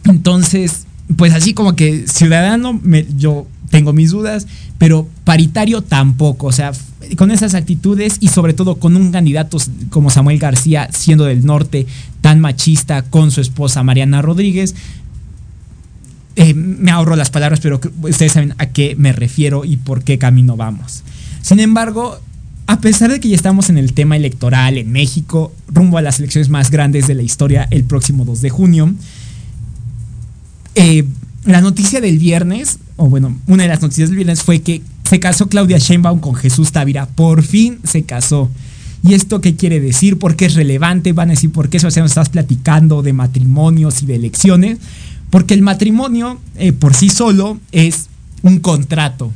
[0.05, 0.87] Entonces,
[1.17, 2.81] pues así como que ciudadano,
[3.17, 4.47] yo tengo mis dudas,
[4.79, 6.47] pero paritario tampoco.
[6.47, 6.73] O sea,
[7.17, 9.59] con esas actitudes y sobre todo con un candidato
[9.91, 11.87] como Samuel García, siendo del norte,
[12.21, 14.75] tan machista, con su esposa Mariana Rodríguez,
[16.37, 20.19] eh, me ahorro las palabras, pero ustedes saben a qué me refiero y por qué
[20.19, 21.03] camino vamos.
[21.41, 22.19] Sin embargo,
[22.67, 26.19] a pesar de que ya estamos en el tema electoral en México, rumbo a las
[26.19, 28.93] elecciones más grandes de la historia el próximo 2 de junio,
[30.75, 31.05] eh,
[31.47, 35.21] la noticia del viernes, o bueno, una de las noticias del viernes fue que se
[35.21, 37.07] casó Claudia Sheinbaum con Jesús Tavira.
[37.07, 38.51] Por fin se casó.
[39.03, 40.19] ¿Y esto qué quiere decir?
[40.19, 41.13] ¿Por qué es relevante?
[41.13, 44.79] Van a decir, ¿por qué eso nos estás platicando de matrimonios y de elecciones?
[45.31, 48.07] Porque el matrimonio eh, por sí solo es
[48.43, 49.33] un contrato.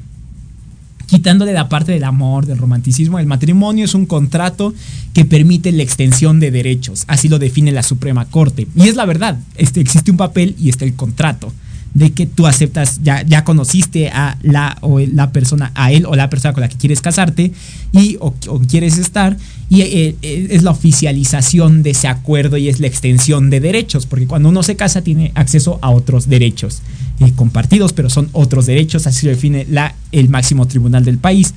[1.06, 4.74] Quitándole la parte del amor, del romanticismo, el matrimonio es un contrato
[5.12, 7.04] que permite la extensión de derechos.
[7.08, 8.66] Así lo define la Suprema Corte.
[8.76, 11.52] Y es la verdad, este, existe un papel y está el contrato
[11.94, 16.14] de que tú aceptas, ya, ya conociste a la o la persona, a él o
[16.14, 17.52] la persona con la que quieres casarte
[17.92, 18.32] y o,
[18.68, 19.36] quieres estar,
[19.68, 24.06] y eh, eh, es la oficialización de ese acuerdo y es la extensión de derechos,
[24.06, 26.80] porque cuando uno se casa tiene acceso a otros derechos
[27.18, 31.54] eh, compartidos, pero son otros derechos, así lo define la, el máximo tribunal del país.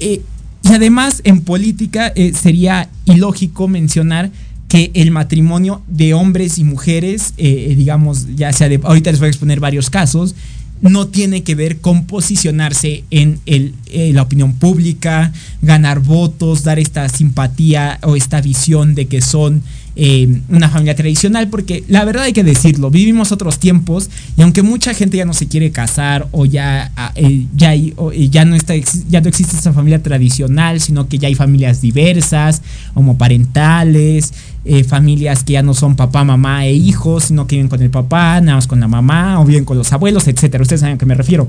[0.00, 0.22] y
[0.64, 4.30] además en política sería ilógico mencionar
[4.68, 9.26] que el matrimonio de hombres y mujeres, eh, digamos, ya sea de, ahorita les voy
[9.26, 10.34] a exponer varios casos,
[10.80, 13.72] no tiene que ver con posicionarse en eh,
[14.12, 19.62] la opinión pública, ganar votos, dar esta simpatía o esta visión de que son
[20.00, 24.62] eh, una familia tradicional, porque la verdad hay que decirlo, vivimos otros tiempos y aunque
[24.62, 27.12] mucha gente ya no se quiere casar o ya, ah,
[27.56, 28.74] ya, ya, no, está,
[29.08, 32.62] ya no existe esa familia tradicional, sino que ya hay familias diversas,
[32.94, 34.34] homoparentales,
[34.64, 37.90] eh, familias que ya no son papá, mamá e hijos, sino que viven con el
[37.90, 40.62] papá, nada más con la mamá, o bien con los abuelos, etcétera.
[40.62, 41.48] Ustedes saben a qué me refiero.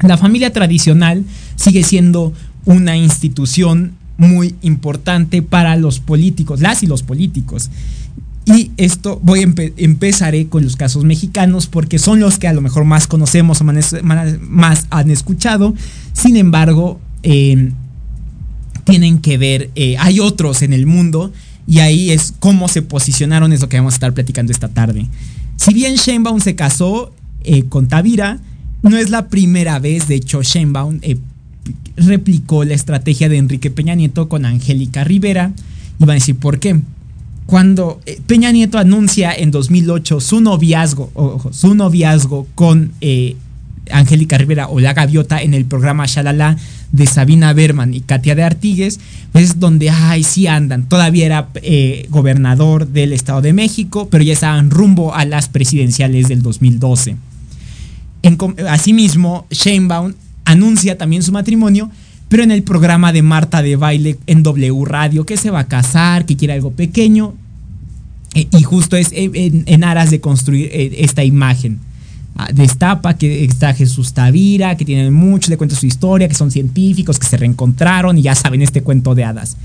[0.00, 1.24] La familia tradicional
[1.56, 2.32] sigue siendo
[2.64, 7.70] una institución muy importante para los políticos, las y los políticos.
[8.46, 12.60] Y esto voy a empezaré con los casos mexicanos porque son los que a lo
[12.60, 15.74] mejor más conocemos o más, han escuchado.
[16.12, 17.72] Sin embargo, eh,
[18.84, 21.32] tienen que ver, eh, hay otros en el mundo
[21.66, 25.06] y ahí es cómo se posicionaron, es lo que vamos a estar platicando esta tarde.
[25.56, 28.40] Si bien Sheinbaum se casó eh, con Tavira,
[28.82, 31.16] no es la primera vez, de hecho Sheinbaum eh,
[31.96, 35.52] replicó la estrategia de Enrique Peña Nieto con Angélica Rivera.
[35.98, 36.80] Y van a decir, ¿por qué?
[37.46, 42.92] Cuando eh, Peña Nieto anuncia en 2008 su noviazgo, ojo, su noviazgo con
[43.90, 46.56] Angélica Rivera o La Gaviota en el programa Shalala
[46.92, 49.00] de Sabina Berman y Katia de Artigues,
[49.32, 50.88] pues es donde, ay, sí andan.
[50.88, 56.28] Todavía era eh, gobernador del Estado de México, pero ya estaban rumbo a las presidenciales
[56.28, 57.16] del 2012.
[58.22, 61.90] En, asimismo, Sheinbaum anuncia también su matrimonio,
[62.28, 65.68] pero en el programa de Marta de Baile en W Radio, que se va a
[65.68, 67.34] casar, que quiere algo pequeño,
[68.34, 71.78] eh, y justo es en, en aras de construir eh, esta imagen.
[72.36, 76.50] Ah, destapa que está Jesús Tavira, que tiene mucho, le cuenta su historia, que son
[76.50, 79.56] científicos, que se reencontraron y ya saben este cuento de hadas.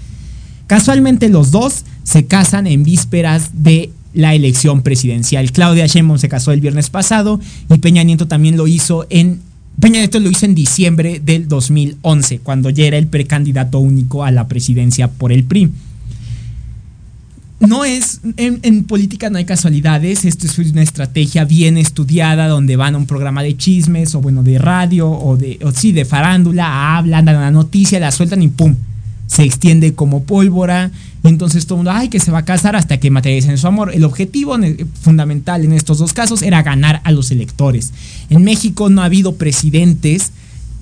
[0.67, 5.51] Casualmente los dos se casan en vísperas de la elección presidencial.
[5.51, 7.39] Claudia Sheinbaum se casó el viernes pasado
[7.73, 9.39] y Peña Nieto también lo hizo en
[9.79, 14.31] Peña Nieto lo hizo en diciembre del 2011, cuando ya era el precandidato único a
[14.31, 15.71] la presidencia por el PRI.
[17.61, 22.95] No es, en, política no hay casualidades, esto es una estrategia bien estudiada donde van
[22.95, 27.25] a un programa de chismes o bueno, de radio o de, sí, de farándula, hablan,
[27.25, 28.75] dan la noticia, la sueltan y ¡pum!
[29.27, 30.91] Se extiende como pólvora
[31.23, 33.91] entonces todo el mundo, ay, que se va a casar hasta que materialicen su amor.
[33.93, 34.55] El objetivo
[35.01, 37.91] fundamental en estos dos casos era ganar a los electores.
[38.29, 40.31] En México no ha habido presidentes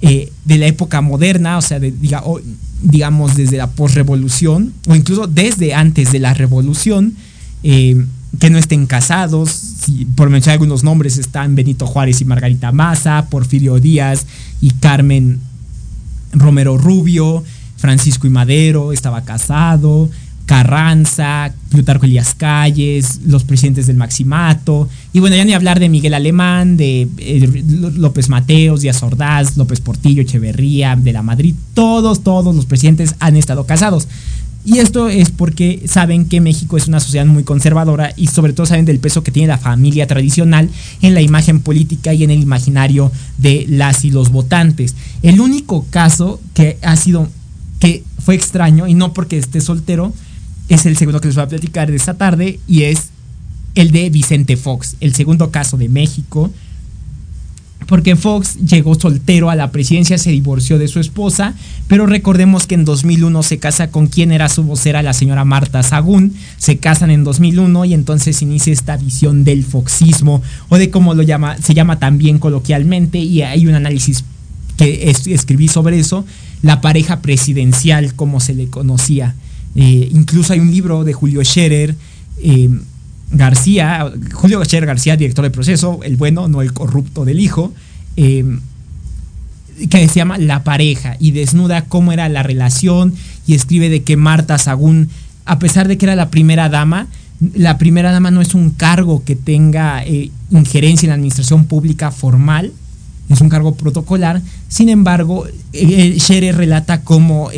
[0.02, 6.12] eh, de la época moderna, o sea, digamos desde la posrevolución, o incluso desde antes
[6.12, 7.16] de la revolución,
[7.64, 8.06] eh,
[8.40, 9.64] que no estén casados.
[10.16, 14.28] por mencionar algunos nombres están Benito Juárez y Margarita Maza, Porfirio Díaz
[14.62, 15.40] y Carmen
[16.34, 17.44] Romero Rubio,
[17.78, 20.10] Francisco y Madero estaba casado,
[20.48, 26.14] Carranza, Plutarco Elías Calles, los presidentes del Maximato, y bueno, ya ni hablar de Miguel
[26.14, 27.64] Alemán, de eh,
[27.96, 33.36] López Mateos, Díaz Ordaz, López Portillo, Echeverría, de la Madrid, todos, todos los presidentes han
[33.36, 34.08] estado casados.
[34.64, 38.66] Y esto es porque saben que México es una sociedad muy conservadora y sobre todo
[38.66, 40.70] saben del peso que tiene la familia tradicional
[41.02, 44.96] en la imagen política y en el imaginario de las y los votantes.
[45.24, 47.28] El único caso que ha sido,
[47.80, 50.14] que fue extraño, y no porque esté soltero,
[50.70, 53.10] es el segundo que les voy a platicar de esta tarde y es
[53.76, 56.52] el de Vicente Fox, el segundo caso de México.
[57.86, 61.54] Porque Fox llegó soltero a la presidencia, se divorció de su esposa,
[61.88, 65.84] pero recordemos que en 2001 se casa con quien era su vocera, la señora Marta
[65.84, 66.34] Sagún.
[66.58, 71.24] Se casan en 2001 y entonces inicia esta visión del foxismo o de cómo lo
[71.24, 74.26] llama, se llama también coloquialmente y hay un análisis
[74.76, 76.26] que escribí sobre eso,
[76.62, 79.36] la pareja presidencial como se le conocía.
[79.80, 81.94] Eh, incluso hay un libro de Julio Scherer
[82.42, 82.68] eh,
[83.30, 87.72] García, Julio Scherer García, director del proceso, el bueno, no el corrupto del hijo,
[88.16, 88.44] eh,
[89.88, 93.14] que se llama La pareja y desnuda cómo era la relación
[93.46, 95.10] y escribe de que Marta Sagún,
[95.46, 97.08] a pesar de que era la primera dama,
[97.54, 100.04] la primera dama no es un cargo que tenga
[100.50, 102.72] injerencia en la administración pública formal,
[103.30, 104.42] es un cargo protocolar.
[104.70, 107.52] Sin embargo, Scherer relata cómo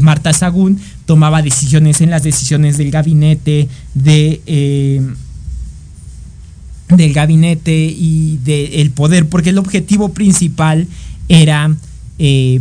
[0.00, 5.00] Marta Sagún tomaba decisiones en las decisiones del gabinete de eh,
[6.96, 10.86] del gabinete y del poder, porque el objetivo principal
[11.28, 11.74] era
[12.18, 12.60] eh,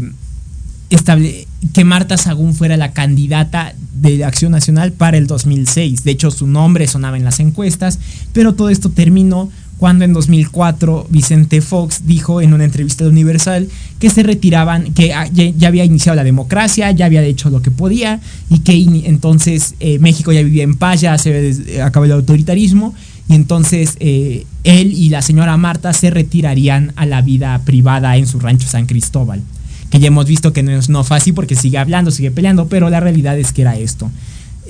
[1.73, 6.03] que Marta Sagún fuera la candidata de Acción Nacional para el 2006.
[6.03, 7.99] De hecho, su nombre sonaba en las encuestas,
[8.33, 9.49] pero todo esto terminó
[9.81, 13.67] cuando en 2004 Vicente Fox dijo en una entrevista de Universal
[13.97, 18.19] que se retiraban, que ya, había iniciado la democracia, ya había hecho lo que podía
[18.47, 18.73] y que
[19.05, 22.93] entonces eh, México ya vivía en paz, ya se acabó el autoritarismo
[23.27, 28.27] y entonces eh, él y la señora Marta se retirarían a la vida privada en
[28.27, 29.41] su rancho San Cristóbal.
[29.89, 32.99] Que ya hemos visto que no no fácil porque sigue hablando, sigue peleando, pero la
[32.99, 34.11] realidad es que era esto.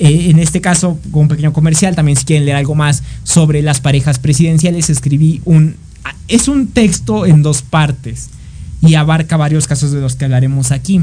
[0.03, 3.61] Eh, en este caso, con un pequeño comercial, también si quieren leer algo más sobre
[3.61, 5.75] las parejas presidenciales, escribí un...
[6.27, 8.29] Es un texto en dos partes
[8.81, 11.01] y abarca varios casos de los que hablaremos aquí.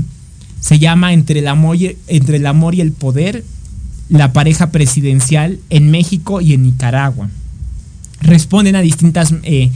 [0.60, 3.44] Se llama Entre el amor y, entre el, amor y el poder,
[4.08, 7.30] la pareja presidencial en México y en Nicaragua.
[8.20, 9.70] Responden a distintas eh,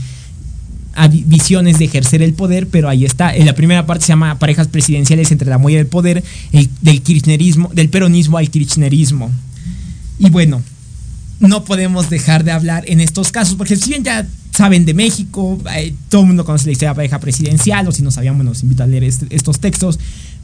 [1.25, 3.35] visiones de ejercer el poder, pero ahí está.
[3.35, 6.23] En la primera parte se llama parejas presidenciales entre la mujer y el poder,
[6.81, 9.31] del kirchnerismo, del peronismo al kirchnerismo.
[10.19, 10.61] Y bueno,
[11.39, 15.59] no podemos dejar de hablar en estos casos, porque si bien ya saben de México,
[15.75, 18.51] eh, todo el mundo conoce la historia de pareja presidencial, o si no sabían, bueno,
[18.51, 19.99] los invito a leer estos textos,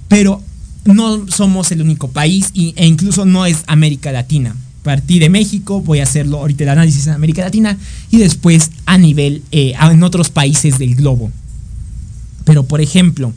[0.07, 0.41] pero
[0.85, 5.99] no somos el único país e incluso no es América Latina partí de México, voy
[5.99, 7.77] a hacerlo ahorita el análisis en América Latina
[8.11, 11.31] y después a nivel eh, en otros países del globo.
[12.45, 13.33] Pero por ejemplo,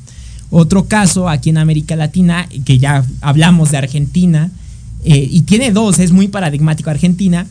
[0.50, 4.50] otro caso aquí en América Latina, que ya hablamos de Argentina,
[5.04, 7.46] eh, y tiene dos, es muy paradigmático Argentina,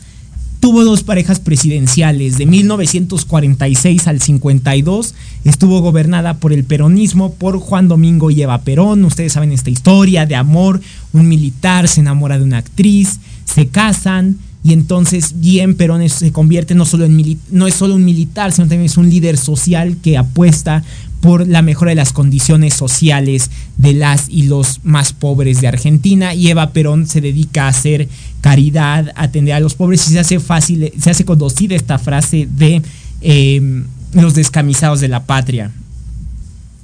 [0.62, 5.14] tuvo dos parejas presidenciales, de 1946 al 52,
[5.44, 10.24] estuvo gobernada por el peronismo, por Juan Domingo y Eva Perón, ustedes saben esta historia
[10.24, 10.80] de amor,
[11.12, 16.74] un militar se enamora de una actriz, se casan y entonces bien Perón se convierte
[16.74, 20.16] no solo en no es solo un militar, sino también es un líder social que
[20.16, 20.84] apuesta
[21.20, 26.34] por la mejora de las condiciones sociales de las y los más pobres de Argentina
[26.34, 28.08] y Eva Perón se dedica a hacer
[28.40, 32.82] caridad, atender a los pobres y se hace fácil, se hace conocida esta frase de
[33.20, 33.84] em,
[34.14, 35.70] los descamisados de la patria.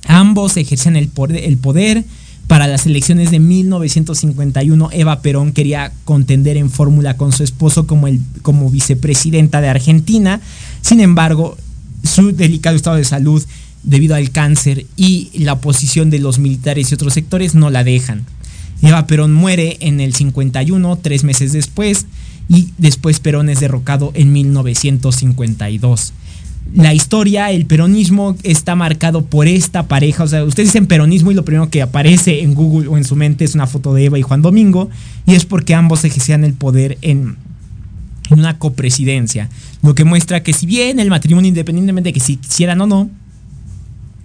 [0.07, 2.05] Ambos ejercen el poder
[2.49, 8.09] para las elecciones de 1951, Eva Perón quería contender en fórmula con su esposo como,
[8.09, 10.41] el, como vicepresidenta de Argentina.
[10.81, 11.59] Sin embargo,
[12.03, 13.45] su delicado estado de salud
[13.83, 18.25] debido al cáncer y la oposición de los militares y otros sectores no la dejan.
[18.81, 22.07] Eva Perón muere en el 51, tres meses después,
[22.49, 26.15] y después Perón es derrocado en 1952
[26.75, 30.25] la historia, el peronismo está marcado por esta pareja.
[30.25, 33.17] O sea, ustedes dicen peronismo y lo primero que aparece en Google o en su
[33.17, 34.91] mente es una foto de Eva y Juan Domingo.
[35.27, 37.37] Y es porque ambos ejercían el poder en,
[38.31, 39.49] una copresidencia.
[39.83, 43.11] Lo que muestra que si bien el matrimonio, independientemente de que si quisieran o no,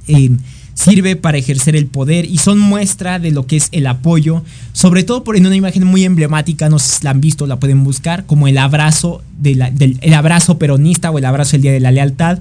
[0.08, 0.32] eh,
[0.74, 4.44] sirve para ejercer el poder y son muestra de lo que es el apoyo,
[4.74, 7.60] sobre todo por en una imagen muy emblemática, no sé si la han visto, la
[7.60, 9.62] pueden buscar, como el abrazo, del
[10.02, 12.40] el abrazo peronista o el abrazo del Día de la Lealtad,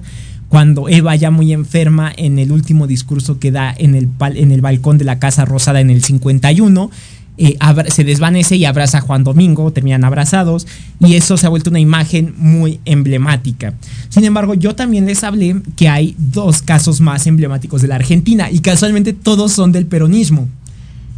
[0.53, 4.61] cuando Eva ya muy enferma en el último discurso que da en el, en el
[4.61, 6.91] balcón de la Casa Rosada en el 51,
[7.37, 7.57] eh,
[7.87, 10.67] se desvanece y abraza a Juan Domingo, terminan abrazados
[10.99, 13.73] y eso se ha vuelto una imagen muy emblemática.
[14.09, 18.51] Sin embargo, yo también les hablé que hay dos casos más emblemáticos de la Argentina
[18.51, 20.47] y casualmente todos son del peronismo.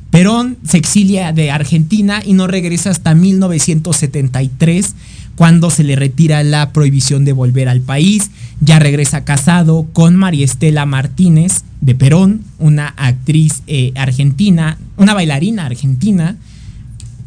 [0.09, 4.95] Perón se exilia de Argentina y no regresa hasta 1973
[5.35, 8.31] cuando se le retira la prohibición de volver al país.
[8.61, 15.65] Ya regresa casado con María Estela Martínez de Perón, una actriz eh, argentina, una bailarina
[15.65, 16.37] argentina,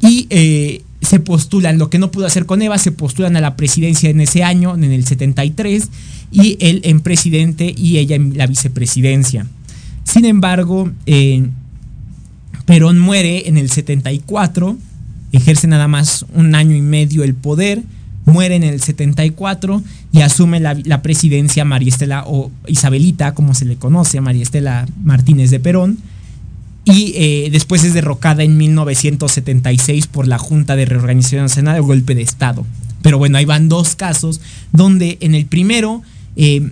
[0.00, 3.56] y eh, se postulan, lo que no pudo hacer con Eva, se postulan a la
[3.56, 5.88] presidencia en ese año, en el 73,
[6.32, 9.46] y él en presidente y ella en la vicepresidencia.
[10.04, 11.48] Sin embargo, eh,
[12.64, 14.76] Perón muere en el 74,
[15.32, 17.82] ejerce nada más un año y medio el poder,
[18.28, 23.76] muere en el 74 y asume la, presidencia María Estela o Isabelita, como se le
[23.76, 25.98] conoce, María Estela Martínez de Perón.
[26.84, 32.14] Y eh, después es derrocada en 1976 por la Junta de Reorganización Nacional de golpe
[32.14, 32.64] de Estado.
[33.02, 34.40] Pero bueno, ahí van dos casos
[34.72, 36.02] donde en el primero
[36.36, 36.70] eh,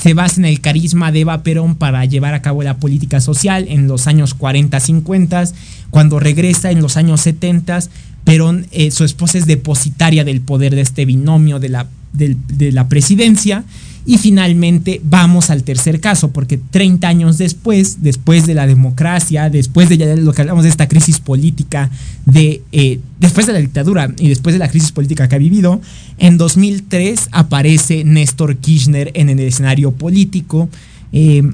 [0.00, 3.66] se basa en el carisma de Eva Perón para llevar a cabo la política social
[3.68, 5.52] en los años 40-50,
[5.90, 7.80] cuando regresa en los años 70
[8.26, 12.88] Perón, eh, su esposa es depositaria del poder de este binomio de la, de, la
[12.88, 13.62] presidencia.
[14.04, 19.88] Y finalmente vamos al tercer caso, porque 30 años después, después de la democracia, después
[19.88, 21.88] de lo que hablamos de esta crisis política,
[22.24, 25.80] de, eh, después de la dictadura y después de la crisis política que ha vivido,
[26.18, 30.68] en 2003 aparece Néstor Kirchner en el escenario político.
[31.12, 31.48] Eh,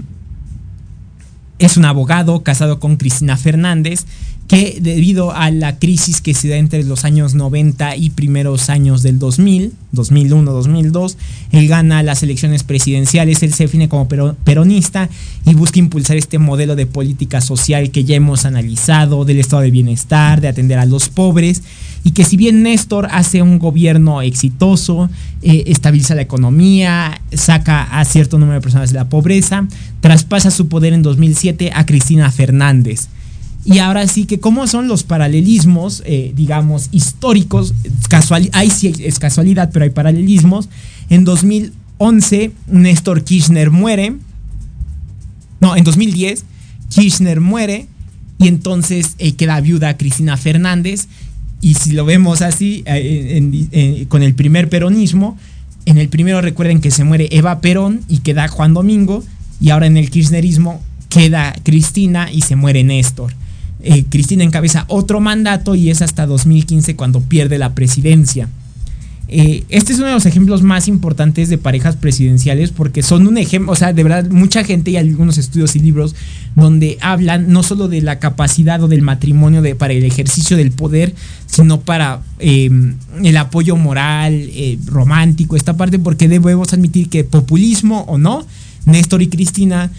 [1.67, 4.05] es un abogado casado con Cristina Fernández
[4.49, 9.03] que debido a la crisis que se da entre los años 90 y primeros años
[9.03, 11.17] del 2000, 2001, 2002,
[11.53, 15.09] él gana las elecciones presidenciales, él se define como peronista
[15.47, 19.71] y busca impulsar este modelo de política social que ya hemos analizado, del estado de
[19.71, 21.63] bienestar, de atender a los pobres,
[22.05, 25.09] y que si bien Néstor hace un gobierno exitoso,
[25.43, 29.67] eh, estabiliza la economía, saca a cierto número de personas de la pobreza,
[30.01, 33.09] traspasa su poder en 2007 a Cristina Fernández.
[33.65, 37.75] Y ahora sí que cómo son los paralelismos, eh, digamos, históricos,
[38.09, 40.69] casual, sí es casualidad, pero hay paralelismos.
[41.11, 44.17] En 2011, Néstor Kirchner muere.
[45.61, 46.45] No, en 2010,
[46.89, 47.87] Kirchner muere
[48.39, 51.07] y entonces eh, queda viuda Cristina Fernández.
[51.61, 55.39] Y si lo vemos así, eh, con el primer peronismo,
[55.87, 59.23] en el primero recuerden que se muere Eva Perón y queda Juan Domingo,
[59.61, 63.33] y ahora en el kirchnerismo queda Cristina y se muere Néstor.
[63.83, 68.49] Eh, Cristina encabeza otro mandato y es hasta 2015 cuando pierde la presidencia.
[69.35, 73.39] Eh, este es uno de los ejemplos más importantes de parejas presidenciales porque son un
[73.39, 76.15] ejemplo, o sea, de verdad, mucha gente y algunos estudios y libros
[76.55, 81.15] donde hablan no solo de la capacidad o del matrimonio para el ejercicio del poder,
[81.47, 88.05] sino para em, el apoyo moral, eh, romántico, esta parte, porque debemos admitir que populismo
[88.09, 88.45] o no,
[88.85, 89.91] Néstor y Cristina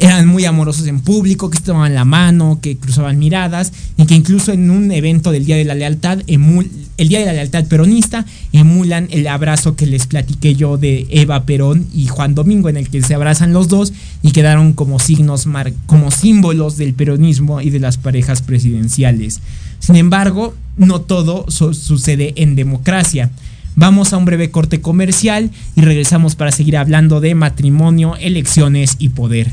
[0.00, 4.14] eran muy amorosos en público, que se tomaban la mano, que cruzaban miradas, y que
[4.14, 8.26] incluso en un evento del Día de la Lealtad, el Día de la Lealtad peronista,
[8.52, 12.88] emulan el abrazo que les platiqué yo de Eva Perón y Juan Domingo, en el
[12.88, 13.92] que se abrazan los dos
[14.22, 15.46] y quedaron como signos,
[15.86, 19.40] como símbolos del peronismo y de las parejas presidenciales.
[19.78, 23.30] Sin embargo, no todo sucede en democracia.
[23.76, 29.10] Vamos a un breve corte comercial y regresamos para seguir hablando de matrimonio, elecciones y
[29.10, 29.52] poder.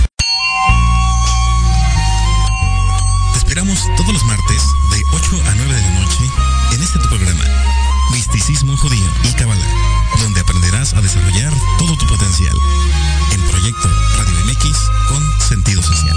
[3.51, 6.23] Esperamos todos los martes de 8 a 9 de la noche
[6.71, 7.43] en este tu programa,
[8.13, 9.67] Misticismo Judío y Kabbalah,
[10.21, 12.55] donde aprenderás a desarrollar todo tu potencial.
[13.33, 14.77] En Proyecto Radio MX
[15.09, 16.15] con sentido social.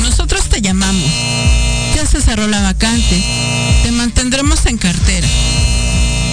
[0.00, 1.08] Nosotros te llamamos.
[1.94, 3.24] Ya se cerró la vacante.
[3.84, 5.28] Te mantendremos en cartera.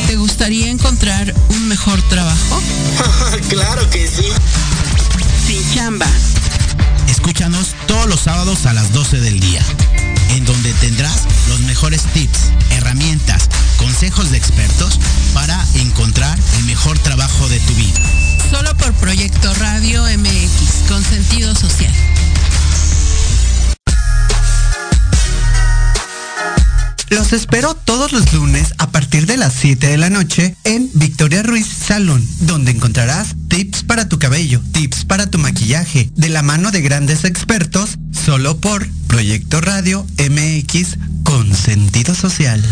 [0.07, 2.59] ¿Te gustaría encontrar un mejor trabajo?
[7.07, 9.63] Escúchanos todos los sábados a las 12 del día,
[10.29, 14.99] en donde tendrás los mejores tips, herramientas, consejos de expertos
[15.33, 17.99] para encontrar el mejor trabajo de tu vida.
[18.49, 21.93] Solo por Proyecto Radio MX con sentido social.
[27.11, 31.43] Los espero todos los lunes a partir de las 7 de la noche en Victoria
[31.43, 36.71] Ruiz Salón, donde encontrarás tips para tu cabello, tips para tu maquillaje, de la mano
[36.71, 42.63] de grandes expertos, solo por Proyecto Radio MX con sentido social.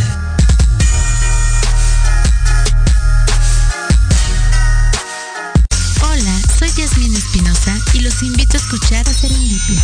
[6.01, 9.84] Hola, soy Yasmin Espinosa y los invito a escuchar a Serendipia.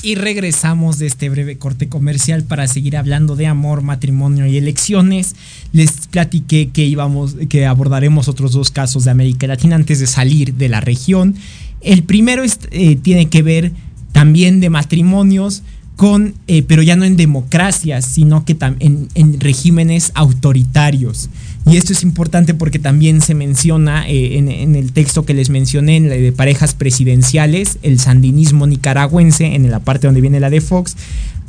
[0.00, 5.34] Y regresamos de este breve corte comercial para seguir hablando de amor, matrimonio y elecciones.
[5.72, 10.54] Les platiqué que íbamos, que abordaremos otros dos casos de América Latina antes de salir
[10.54, 11.34] de la región.
[11.80, 13.72] El primero eh, tiene que ver
[14.12, 15.62] también de matrimonios
[15.96, 21.28] con, eh, pero ya no en democracias, sino que en, en regímenes autoritarios.
[21.66, 25.96] Y esto es importante porque también se menciona eh, en, el texto que les mencioné,
[25.96, 30.62] en la de parejas presidenciales, el sandinismo nicaragüense, en la parte donde viene la de
[30.62, 30.96] Fox,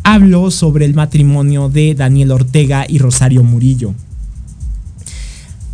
[0.04, 3.94] hablo sobre el matrimonio de Daniel Ortega y Rosario Murillo.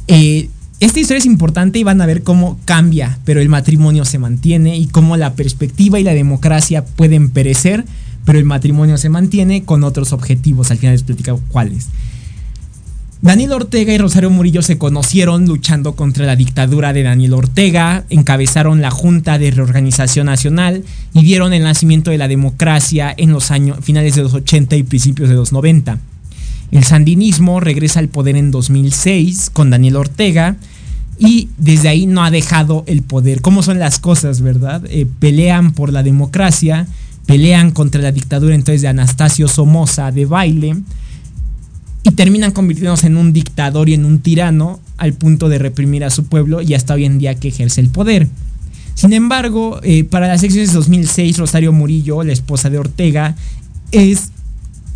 [0.08, 4.20] Eh, esta historia es importante y van a ver cómo cambia, pero el matrimonio se
[4.20, 7.86] mantiene y cómo la perspectiva y la democracia pueden perecer,
[8.26, 10.72] pero el matrimonio se mantiene con otros objetivos.
[10.72, 11.88] Al final les platico cuáles.
[13.22, 18.82] Daniel Ortega y Rosario Murillo se conocieron luchando contra la dictadura de Daniel Ortega, encabezaron
[18.82, 23.80] la Junta de Reorganización Nacional y vieron el nacimiento de la democracia en los años
[23.82, 25.98] finales de los 80 y principios de los 90.
[26.72, 30.58] El sandinismo regresa al poder en 2006 con Daniel Ortega
[31.18, 33.42] y desde ahí no ha dejado el poder.
[33.42, 34.84] ¿Cómo son las cosas, verdad?
[34.90, 36.86] Eh, pelean por la democracia,
[37.26, 40.76] pelean contra la dictadura entonces de Anastasio Somoza de baile
[42.06, 46.12] y terminan convirtiéndose en un dictador y en un tirano al punto de reprimir a
[46.12, 48.28] su pueblo y hasta hoy en día que ejerce el poder.
[48.94, 53.36] Sin embargo, eh, para las elecciones de 2006, Rosario Murillo, la esposa de Ortega,
[53.92, 54.30] es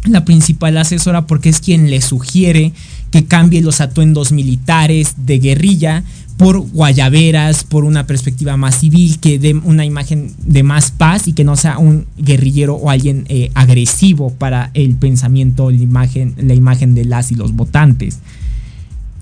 [0.06, 2.74] la principal asesora porque es quien le sugiere
[3.10, 6.04] que cambie los atuendos militares de guerrilla
[6.40, 11.34] por guayaberas, por una perspectiva más civil, que dé una imagen de más paz y
[11.34, 16.54] que no sea un guerrillero o alguien eh, agresivo para el pensamiento, la imagen, la
[16.54, 18.20] imagen de las y los votantes.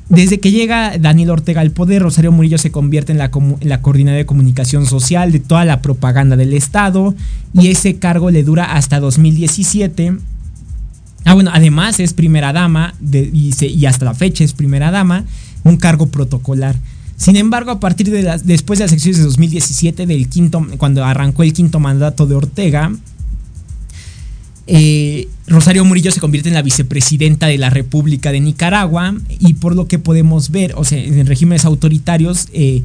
[0.09, 4.27] Desde que llega Daniel Ortega al poder, Rosario Murillo se convierte en la, coordinadora de
[4.27, 7.15] comunicación social de toda la propaganda del Estado
[7.51, 10.13] y ese cargo le dura hasta 2017.
[11.25, 15.25] Ah, bueno, además es primera dama y hasta la fecha es primera dama,
[15.63, 16.75] un cargo protocolar.
[17.17, 21.03] Sin embargo, a partir de las, después de las elecciones de 2017, del quinto, cuando
[21.03, 22.91] arrancó el quinto mandato de Ortega,
[24.67, 29.75] eh, Rosario Murillo se convierte en la vicepresidenta de la República de Nicaragua y por
[29.75, 32.83] lo que podemos ver, o sea, en regímenes autoritarios, eh,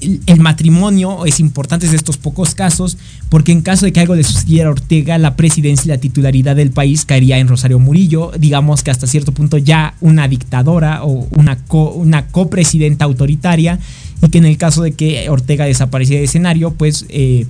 [0.00, 2.96] el, matrimonio es importante de estos pocos casos,
[3.28, 6.56] porque en caso de que algo le sucediera a Ortega, la presidencia y la titularidad
[6.56, 11.28] del país caería en Rosario Murillo, digamos que hasta cierto punto ya una dictadora o
[11.36, 11.58] una,
[11.94, 13.78] una copresidenta autoritaria,
[14.22, 17.46] y que en el caso de que Ortega desapareciera de escenario, pues eh,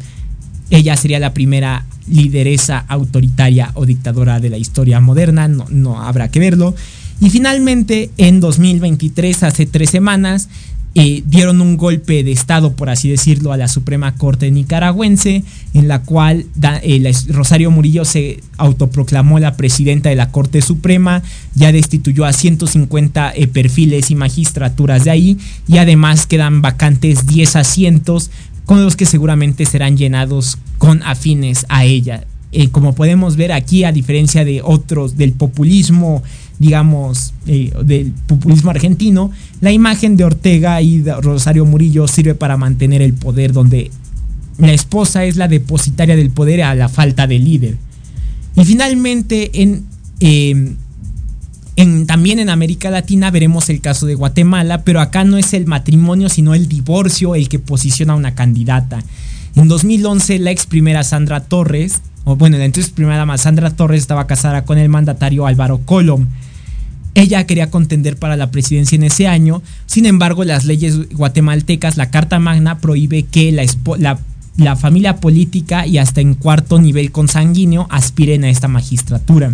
[0.71, 6.31] ella sería la primera lideresa autoritaria o dictadora de la historia moderna, no, no habrá
[6.31, 6.75] que verlo.
[7.21, 10.49] Y finalmente, en 2023, hace tres semanas,
[10.97, 15.87] eh, dieron un golpe de Estado, por así decirlo, a la Suprema Corte nicaragüense, en
[15.87, 16.47] la cual
[16.83, 21.23] eh, Rosario Murillo se autoproclamó la presidenta de la Corte Suprema,
[21.55, 25.39] ya destituyó a 150 eh, perfiles y magistraturas de ahí,
[25.69, 28.33] y además quedan vacantes 10 asientos,
[28.65, 32.25] con los que seguramente serán llenados con afines a ella.
[32.73, 36.25] como podemos ver aquí, a diferencia de otros del populismo
[36.61, 39.33] digamos, eh, del populismo argentino,
[39.63, 43.91] la imagen de Ortega y Rosario Murillo sirve para mantener el poder donde
[44.59, 47.79] la esposa es la depositaria del poder a la falta de líder.
[48.57, 49.87] Y finalmente, en,
[50.21, 50.77] em,
[51.77, 55.67] en, también en América Latina veremos el caso de Guatemala, pero acá no es el
[55.67, 59.03] matrimonio, sino el divorcio el que posiciona a una candidata.
[59.57, 64.27] En 2011, la ex primera Sandra Torres, o bueno, la entonces primera Sandra Torres estaba
[64.27, 66.27] casada con el mandatario Álvaro Colom
[67.15, 72.11] ella quería contender para la presidencia en ese año, sin embargo las leyes guatemaltecas, la
[72.11, 78.51] Carta Magna prohíbe que la, familia política y hasta en cuarto nivel consanguíneo aspiren a
[78.51, 79.53] esta magistratura.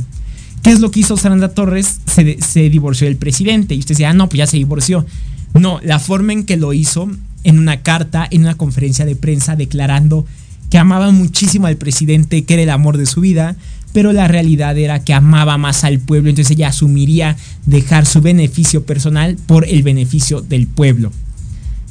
[0.63, 2.01] ¿Qué es lo que hizo Sandra Torres?
[2.07, 3.75] Se, se divorció del presidente.
[3.75, 5.07] Y usted dice, ah, no, pues ya se divorció.
[5.55, 7.09] No, la forma en que lo hizo,
[7.45, 10.27] en una carta, en una conferencia de prensa, declarando
[10.71, 13.57] que amaba muchísimo al presidente, que era el amor de su vida,
[13.97, 17.35] pero la realidad era que amaba más al pueblo, entonces ella asumiría
[17.65, 21.13] dejar su beneficio personal por el beneficio del pueblo.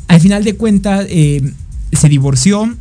[0.08, 1.41] Al final de cuentas, eh,
[1.93, 2.72] se divorció,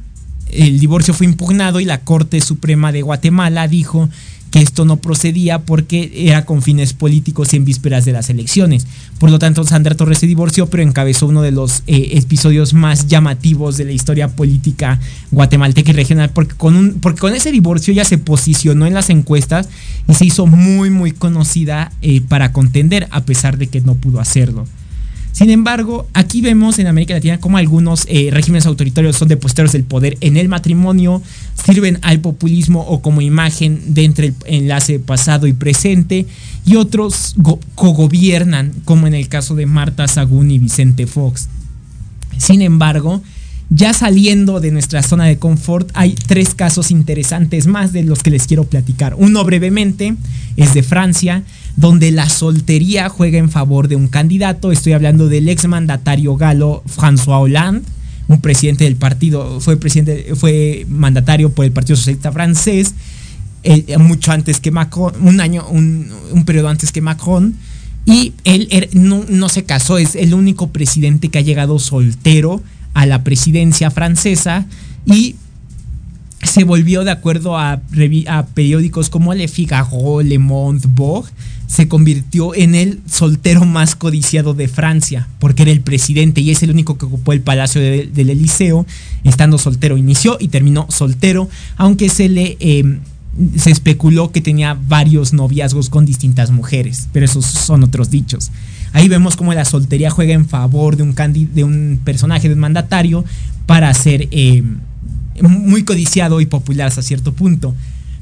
[0.50, 4.10] el divorcio fue impugnado y la Corte Suprema de Guatemala dijo
[4.54, 8.86] que esto no procedía porque era con fines políticos y en vísperas de las elecciones.
[9.18, 13.08] Por lo tanto, Sandra Torres se divorció, pero encabezó uno de los eh, episodios más
[13.08, 15.00] llamativos de la historia política
[15.32, 19.10] guatemalteca y regional, porque con, un, porque con ese divorcio ya se posicionó en las
[19.10, 19.68] encuestas
[20.06, 24.20] y se hizo muy, muy conocida eh, para contender, a pesar de que no pudo
[24.20, 24.68] hacerlo.
[25.34, 29.82] Sin embargo, aquí vemos en América Latina cómo algunos eh, regímenes autoritarios son depositarios del
[29.82, 31.20] poder en el matrimonio,
[31.66, 36.28] sirven al populismo o como imagen de entre el enlace pasado y presente,
[36.64, 37.34] y otros
[37.74, 41.48] cogobiernan, como en el caso de Marta Sagún y Vicente Fox.
[42.38, 43.20] Sin embargo,
[43.70, 48.30] ya saliendo de nuestra zona de confort, hay tres casos interesantes más de los que
[48.30, 49.16] les quiero platicar.
[49.18, 50.14] Uno brevemente
[50.56, 51.42] es de Francia,
[51.76, 54.72] donde la soltería juega en favor de un candidato.
[54.72, 57.82] Estoy hablando del ex mandatario galo François Hollande,
[58.28, 62.94] un presidente del partido, fue, presidente, fue mandatario por el Partido Socialista Francés,
[63.64, 67.54] eh, mucho antes que Macron, un año, un, periodo antes que Macron.
[68.06, 72.62] Y él no, no se casó, es el único presidente que ha llegado soltero
[72.92, 74.66] a la presidencia francesa
[75.06, 75.36] y
[76.42, 77.80] se volvió de acuerdo a,
[78.28, 81.30] a, periódicos como Le Figaro, Le Monde, Vogue,
[81.66, 86.62] se convirtió en el soltero más codiciado de Francia, porque era el presidente y es
[86.62, 88.86] el único que ocupó el palacio del Eliseo,
[89.24, 89.96] estando soltero.
[89.96, 93.00] Inició y terminó soltero, aunque se le em,
[93.56, 98.50] se especuló que tenía varios noviazgos con distintas mujeres, pero esos son otros dichos.
[98.92, 101.14] Ahí vemos cómo la soltería juega en favor de un,
[101.52, 103.24] de un personaje, de un mandatario,
[103.66, 104.62] para ser eh,
[105.42, 107.74] muy codiciado y popular hasta cierto punto.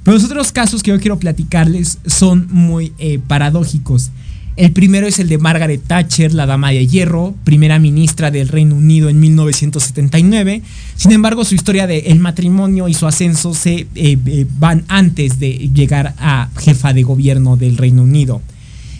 [0.05, 4.11] Pero los otros casos que yo quiero platicarles son muy eh, paradójicos.
[4.57, 8.74] El primero es el de Margaret Thatcher, la dama de hierro, primera ministra del Reino
[8.74, 10.62] Unido en 1979.
[10.94, 15.70] Sin embargo, su historia de el matrimonio y su ascenso se eh, van antes de
[15.72, 18.42] llegar a jefa de gobierno del Reino Unido.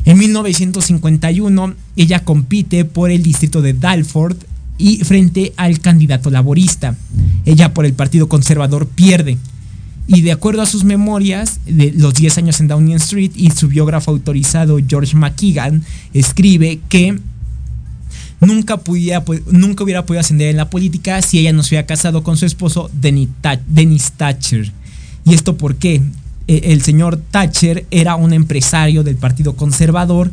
[0.05, 4.36] En 1951 ella compite por el distrito de Dalford
[4.78, 6.96] y frente al candidato laborista.
[7.44, 9.36] Ella por el Partido Conservador pierde.
[10.14, 13.68] Y de acuerdo a sus memorias de los 10 años en Downing Street y su
[13.68, 15.82] biógrafo autorizado George McKeegan
[16.12, 17.18] escribe que
[18.40, 18.78] nunca,
[19.50, 22.44] nunca hubiera podido ascender en la política si ella no se hubiera casado con su
[22.44, 24.70] esposo Dennis Thatcher.
[25.24, 26.02] ¿Y esto por qué?
[26.46, 30.30] Eh, el señor Thatcher era un empresario del Partido Conservador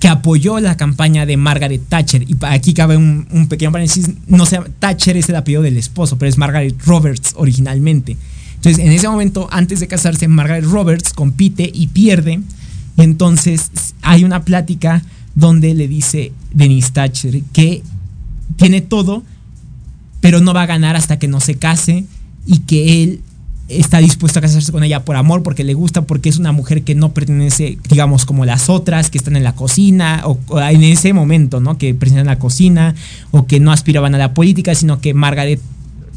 [0.00, 2.28] que apoyó la campaña de Margaret Thatcher.
[2.28, 6.28] Y aquí cabe un, pequeño paréntesis, no sé, Thatcher es el apellido del esposo, pero
[6.28, 8.18] es Margaret Roberts originalmente.
[8.66, 12.40] Entonces, en ese momento, antes de casarse, Margaret Roberts compite y pierde.
[12.96, 13.70] Y entonces
[14.02, 15.04] hay una plática
[15.36, 17.82] donde le dice Denise Thatcher que
[18.56, 19.22] tiene todo,
[20.20, 22.06] pero no va a ganar hasta que no se case
[22.44, 23.20] y que él
[23.68, 26.82] está dispuesto a casarse con ella por amor, porque le gusta, porque es una mujer
[26.82, 31.12] que no pertenece, digamos, como las otras, que están en la cocina, o, en ese
[31.12, 31.78] momento, ¿no?
[31.78, 32.96] Que en la cocina,
[33.30, 35.60] o que no aspiraban a la política, sino que Margaret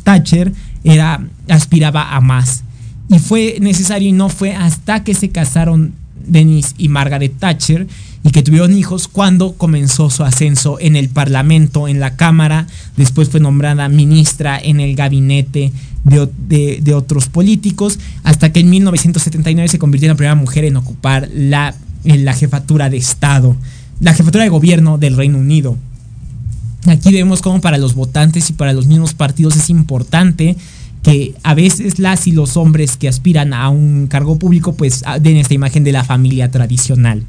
[0.10, 0.52] Thatcher
[0.84, 2.64] era, aspiraba a más.
[3.10, 5.94] Y fue necesario y no fue hasta que se casaron
[6.26, 7.88] Denis y Margaret Thatcher
[8.24, 12.66] y que tuvieron hijos cuando comenzó su ascenso en el Parlamento, en la Cámara,
[12.98, 15.72] después fue nombrada ministra en el gabinete
[16.04, 21.30] de, otros políticos, hasta que en 1979 se convirtió en la primera mujer en ocupar
[21.34, 23.56] la, en la jefatura de Estado,
[24.02, 25.78] la jefatura de gobierno del Reino Unido.
[26.88, 30.56] Aquí vemos cómo para los votantes y para los mismos partidos es importante
[31.04, 35.38] que a veces las y los hombres que aspiran a un cargo público pues den
[35.38, 37.24] esta imagen de la familia tradicional.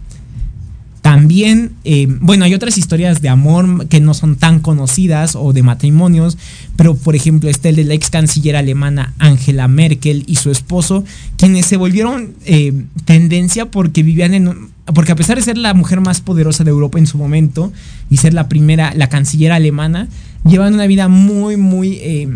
[1.03, 5.63] También, eh, bueno, hay otras historias de amor que no son tan conocidas o de
[5.63, 6.37] matrimonios,
[6.77, 11.03] pero por ejemplo está el de la ex canciller alemana Angela Merkel y su esposo,
[11.39, 16.01] quienes se volvieron eh, tendencia porque vivían en, porque a pesar de ser la mujer
[16.01, 17.73] más poderosa de Europa en su momento
[18.11, 20.09] y ser la primera, la canciller alemana,
[20.45, 22.29] llevan una vida muy, muy eh,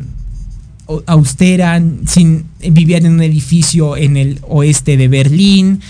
[1.07, 5.81] austera, sin, vivían en un edificio en el oeste de Berlín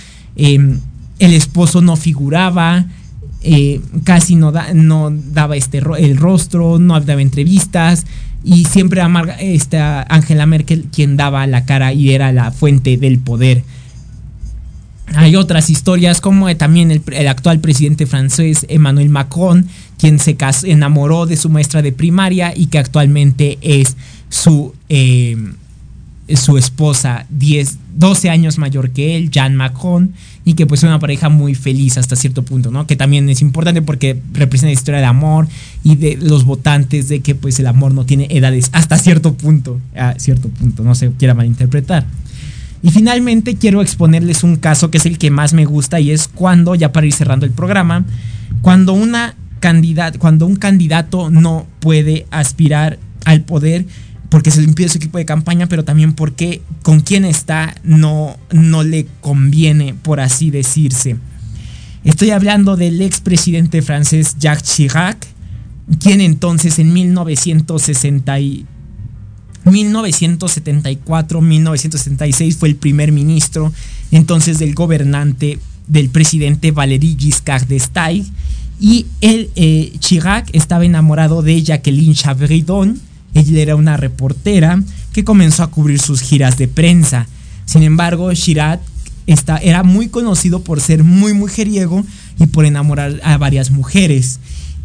[1.19, 2.87] el esposo no figuraba,
[3.43, 8.07] eh, casi no, daba este, el rostro, no daba entrevistas
[8.43, 9.03] y siempre
[9.41, 13.63] esta Angela Merkel quien daba la cara y era la fuente del poder.
[15.15, 19.67] Hay otras historias como también el, actual presidente francés Emmanuel Macron,
[19.99, 23.97] quien se enamoró de su maestra de primaria y que actualmente es
[24.29, 25.37] su, eh,
[26.35, 30.99] su esposa, 10, 12 años mayor que él, Jean Macron y que pues es una
[30.99, 32.87] pareja muy feliz hasta cierto punto, ¿no?
[32.87, 35.49] Que también es importante porque representa la historia de amor
[35.83, 39.81] y de los votantes de que pues el amor no tiene edades hasta cierto punto,
[40.19, 42.07] cierto punto, no se quiera malinterpretar.
[42.85, 46.29] Y finalmente quiero exponerles un caso que es el que más me gusta y es
[46.29, 48.05] cuando, ya para ir cerrando el programa,
[48.61, 49.35] cuando una
[50.19, 53.87] cuando un candidato no puede aspirar al poder
[54.29, 58.37] porque se le impide su equipo de campaña, pero también porque con quien está no,
[58.53, 61.17] no le conviene, por así decirse.
[62.05, 65.27] Estoy hablando del expresidente francés Jacques Chirac,
[65.99, 68.39] quien entonces en 1960
[69.65, 73.73] 1974-1976 fue el primer ministro
[74.11, 78.27] entonces del gobernante del presidente Valéry Giscard d'Estaing
[78.81, 83.01] y eh, Chirac estaba enamorado de Jacqueline Chabridon
[83.35, 84.81] ella era una reportera
[85.13, 87.27] que comenzó a cubrir sus giras de prensa.
[87.67, 88.81] Sin embargo, Chirac
[89.63, 92.05] era muy conocido por ser muy mujeriego
[92.39, 94.39] y por enamorar a varias mujeres.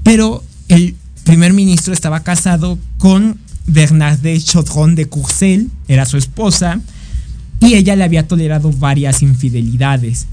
[0.04, 3.38] Pero el primer ministro estaba casado con
[3.70, 6.80] Bernadette Chaudron de Courcelles, era su esposa,
[7.61, 10.28] y ella le había tolerado varias infidelidades.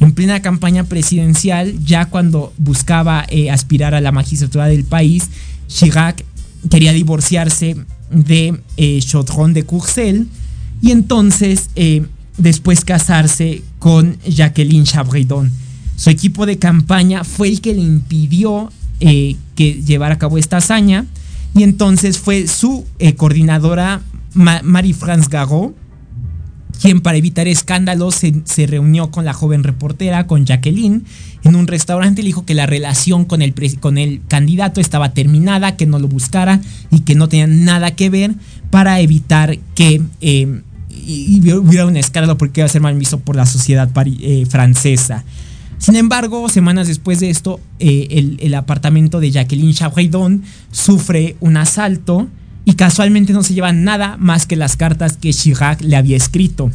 [0.00, 5.28] En plena campaña presidencial, ya cuando buscaba eh, aspirar a la magistratura del país,
[5.66, 6.24] Chirac
[6.70, 7.76] quería divorciarse
[8.10, 10.26] de eh, Chaudron de Courcelles
[10.80, 15.50] y entonces eh, después casarse con Jacqueline Chabridon.
[15.96, 20.58] Su equipo de campaña fue el que le impidió eh, que llevara a cabo esta
[20.58, 21.06] hazaña
[21.58, 22.86] y entonces fue su
[23.16, 24.00] coordinadora
[24.34, 25.74] Marie-France Garot
[26.80, 31.04] quien para evitar escándalos se, reunió con la joven reportera, con Jacqueline,
[31.42, 32.22] en un restaurante.
[32.22, 37.00] Le dijo que la relación con el, candidato estaba terminada, que no lo buscara y
[37.00, 38.34] que no tenía nada que ver
[38.70, 43.46] para evitar que eh, hubiera un escándalo porque iba a ser mal visto por la
[43.46, 45.24] sociedad eh, francesa.
[45.78, 52.28] Sin embargo, semanas después de esto, eh, el, apartamento de Jacqueline Chabridon sufre un asalto
[52.64, 56.70] y casualmente no se llevan nada más que las cartas que Chirac le había escrito.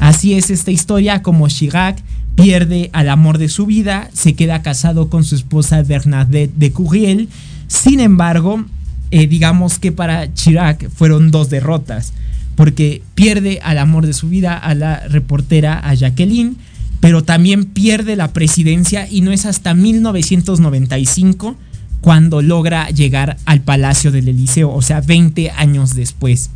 [0.00, 2.02] Así es esta historia como Chirac
[2.36, 7.28] pierde al amor de su vida, se queda casado con su esposa Bernadette de Courriel.
[7.66, 8.64] Sin embargo,
[9.10, 12.12] eh, digamos que para Chirac fueron dos derrotas,
[12.56, 16.56] porque pierde al amor de su vida, a la reportera, a Jacqueline,
[17.00, 21.56] pero también pierde la presidencia y no es hasta 1995
[22.00, 26.50] cuando logra llegar al Palacio del Eliseo, o sea, 20 años después.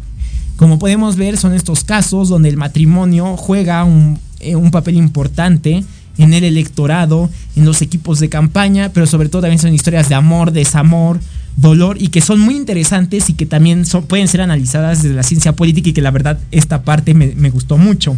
[0.57, 5.85] Como podemos ver, son estos casos donde el matrimonio juega un, eh, papel importante
[6.19, 10.15] en el electorado, en los equipos de campaña, pero sobre todo también son historias de
[10.15, 11.21] amor, desamor,
[11.57, 15.55] dolor y que son muy interesantes y que también pueden ser analizadas desde la ciencia
[15.55, 18.17] política y que la verdad esta parte me gustó mucho.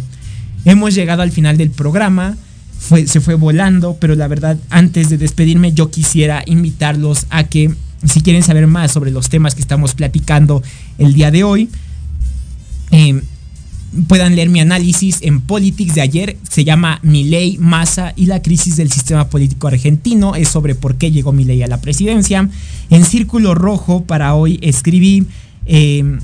[0.65, 2.35] Hemos llegado al final del programa
[2.79, 7.73] se fue volando, pero la verdad, antes de despedirme, yo quisiera invitarlos a que,
[8.05, 10.61] si quieren saber más sobre los temas que estamos platicando
[10.97, 11.69] el día de hoy,
[12.91, 13.21] em,
[14.07, 16.37] puedan leer mi análisis en Politics de ayer.
[16.47, 20.35] Se llama Milei, Massa y la crisis del sistema político argentino.
[20.35, 22.47] Es sobre por qué llegó Milei a la presidencia.
[22.89, 25.25] En Círculo Rojo para hoy escribí
[25.65, 26.19] em,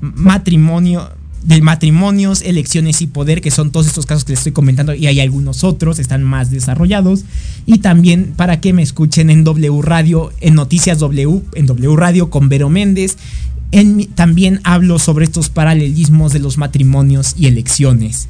[0.00, 1.08] matrimonio
[1.46, 5.06] de matrimonios, elecciones y poder, que son todos estos casos que les estoy comentando y
[5.06, 7.24] hay algunos otros, están más desarrollados.
[7.66, 12.30] Y también para que me escuchen en W Radio, en Noticias W, en W Radio
[12.30, 13.16] con Vero Méndez.
[13.70, 18.28] En, también hablo sobre estos paralelismos de los matrimonios y elecciones.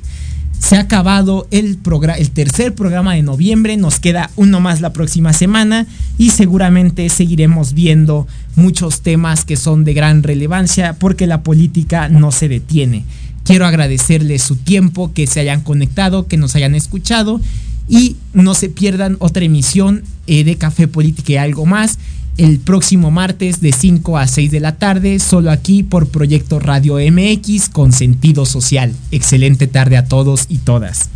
[0.58, 1.78] Se ha acabado el,
[2.18, 5.86] el tercer programa de noviembre, nos queda uno más la próxima semana
[6.18, 8.26] y seguramente seguiremos viendo
[8.56, 13.04] muchos temas que son de gran relevancia porque la política no se detiene.
[13.44, 17.40] Quiero agradecerles su tiempo, que se hayan conectado, que nos hayan escuchado
[17.88, 21.98] y no se pierdan otra emisión eh, de Café Política y algo más
[22.36, 26.96] el próximo martes de 5 a 6 de la tarde, solo aquí por Proyecto Radio
[26.96, 28.94] MX con sentido social.
[29.10, 31.08] Excelente tarde a todos y todas.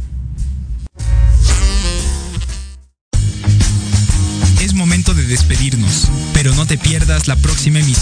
[4.62, 8.00] Es momento de despedirnos, pero no te pierdas la próxima emisión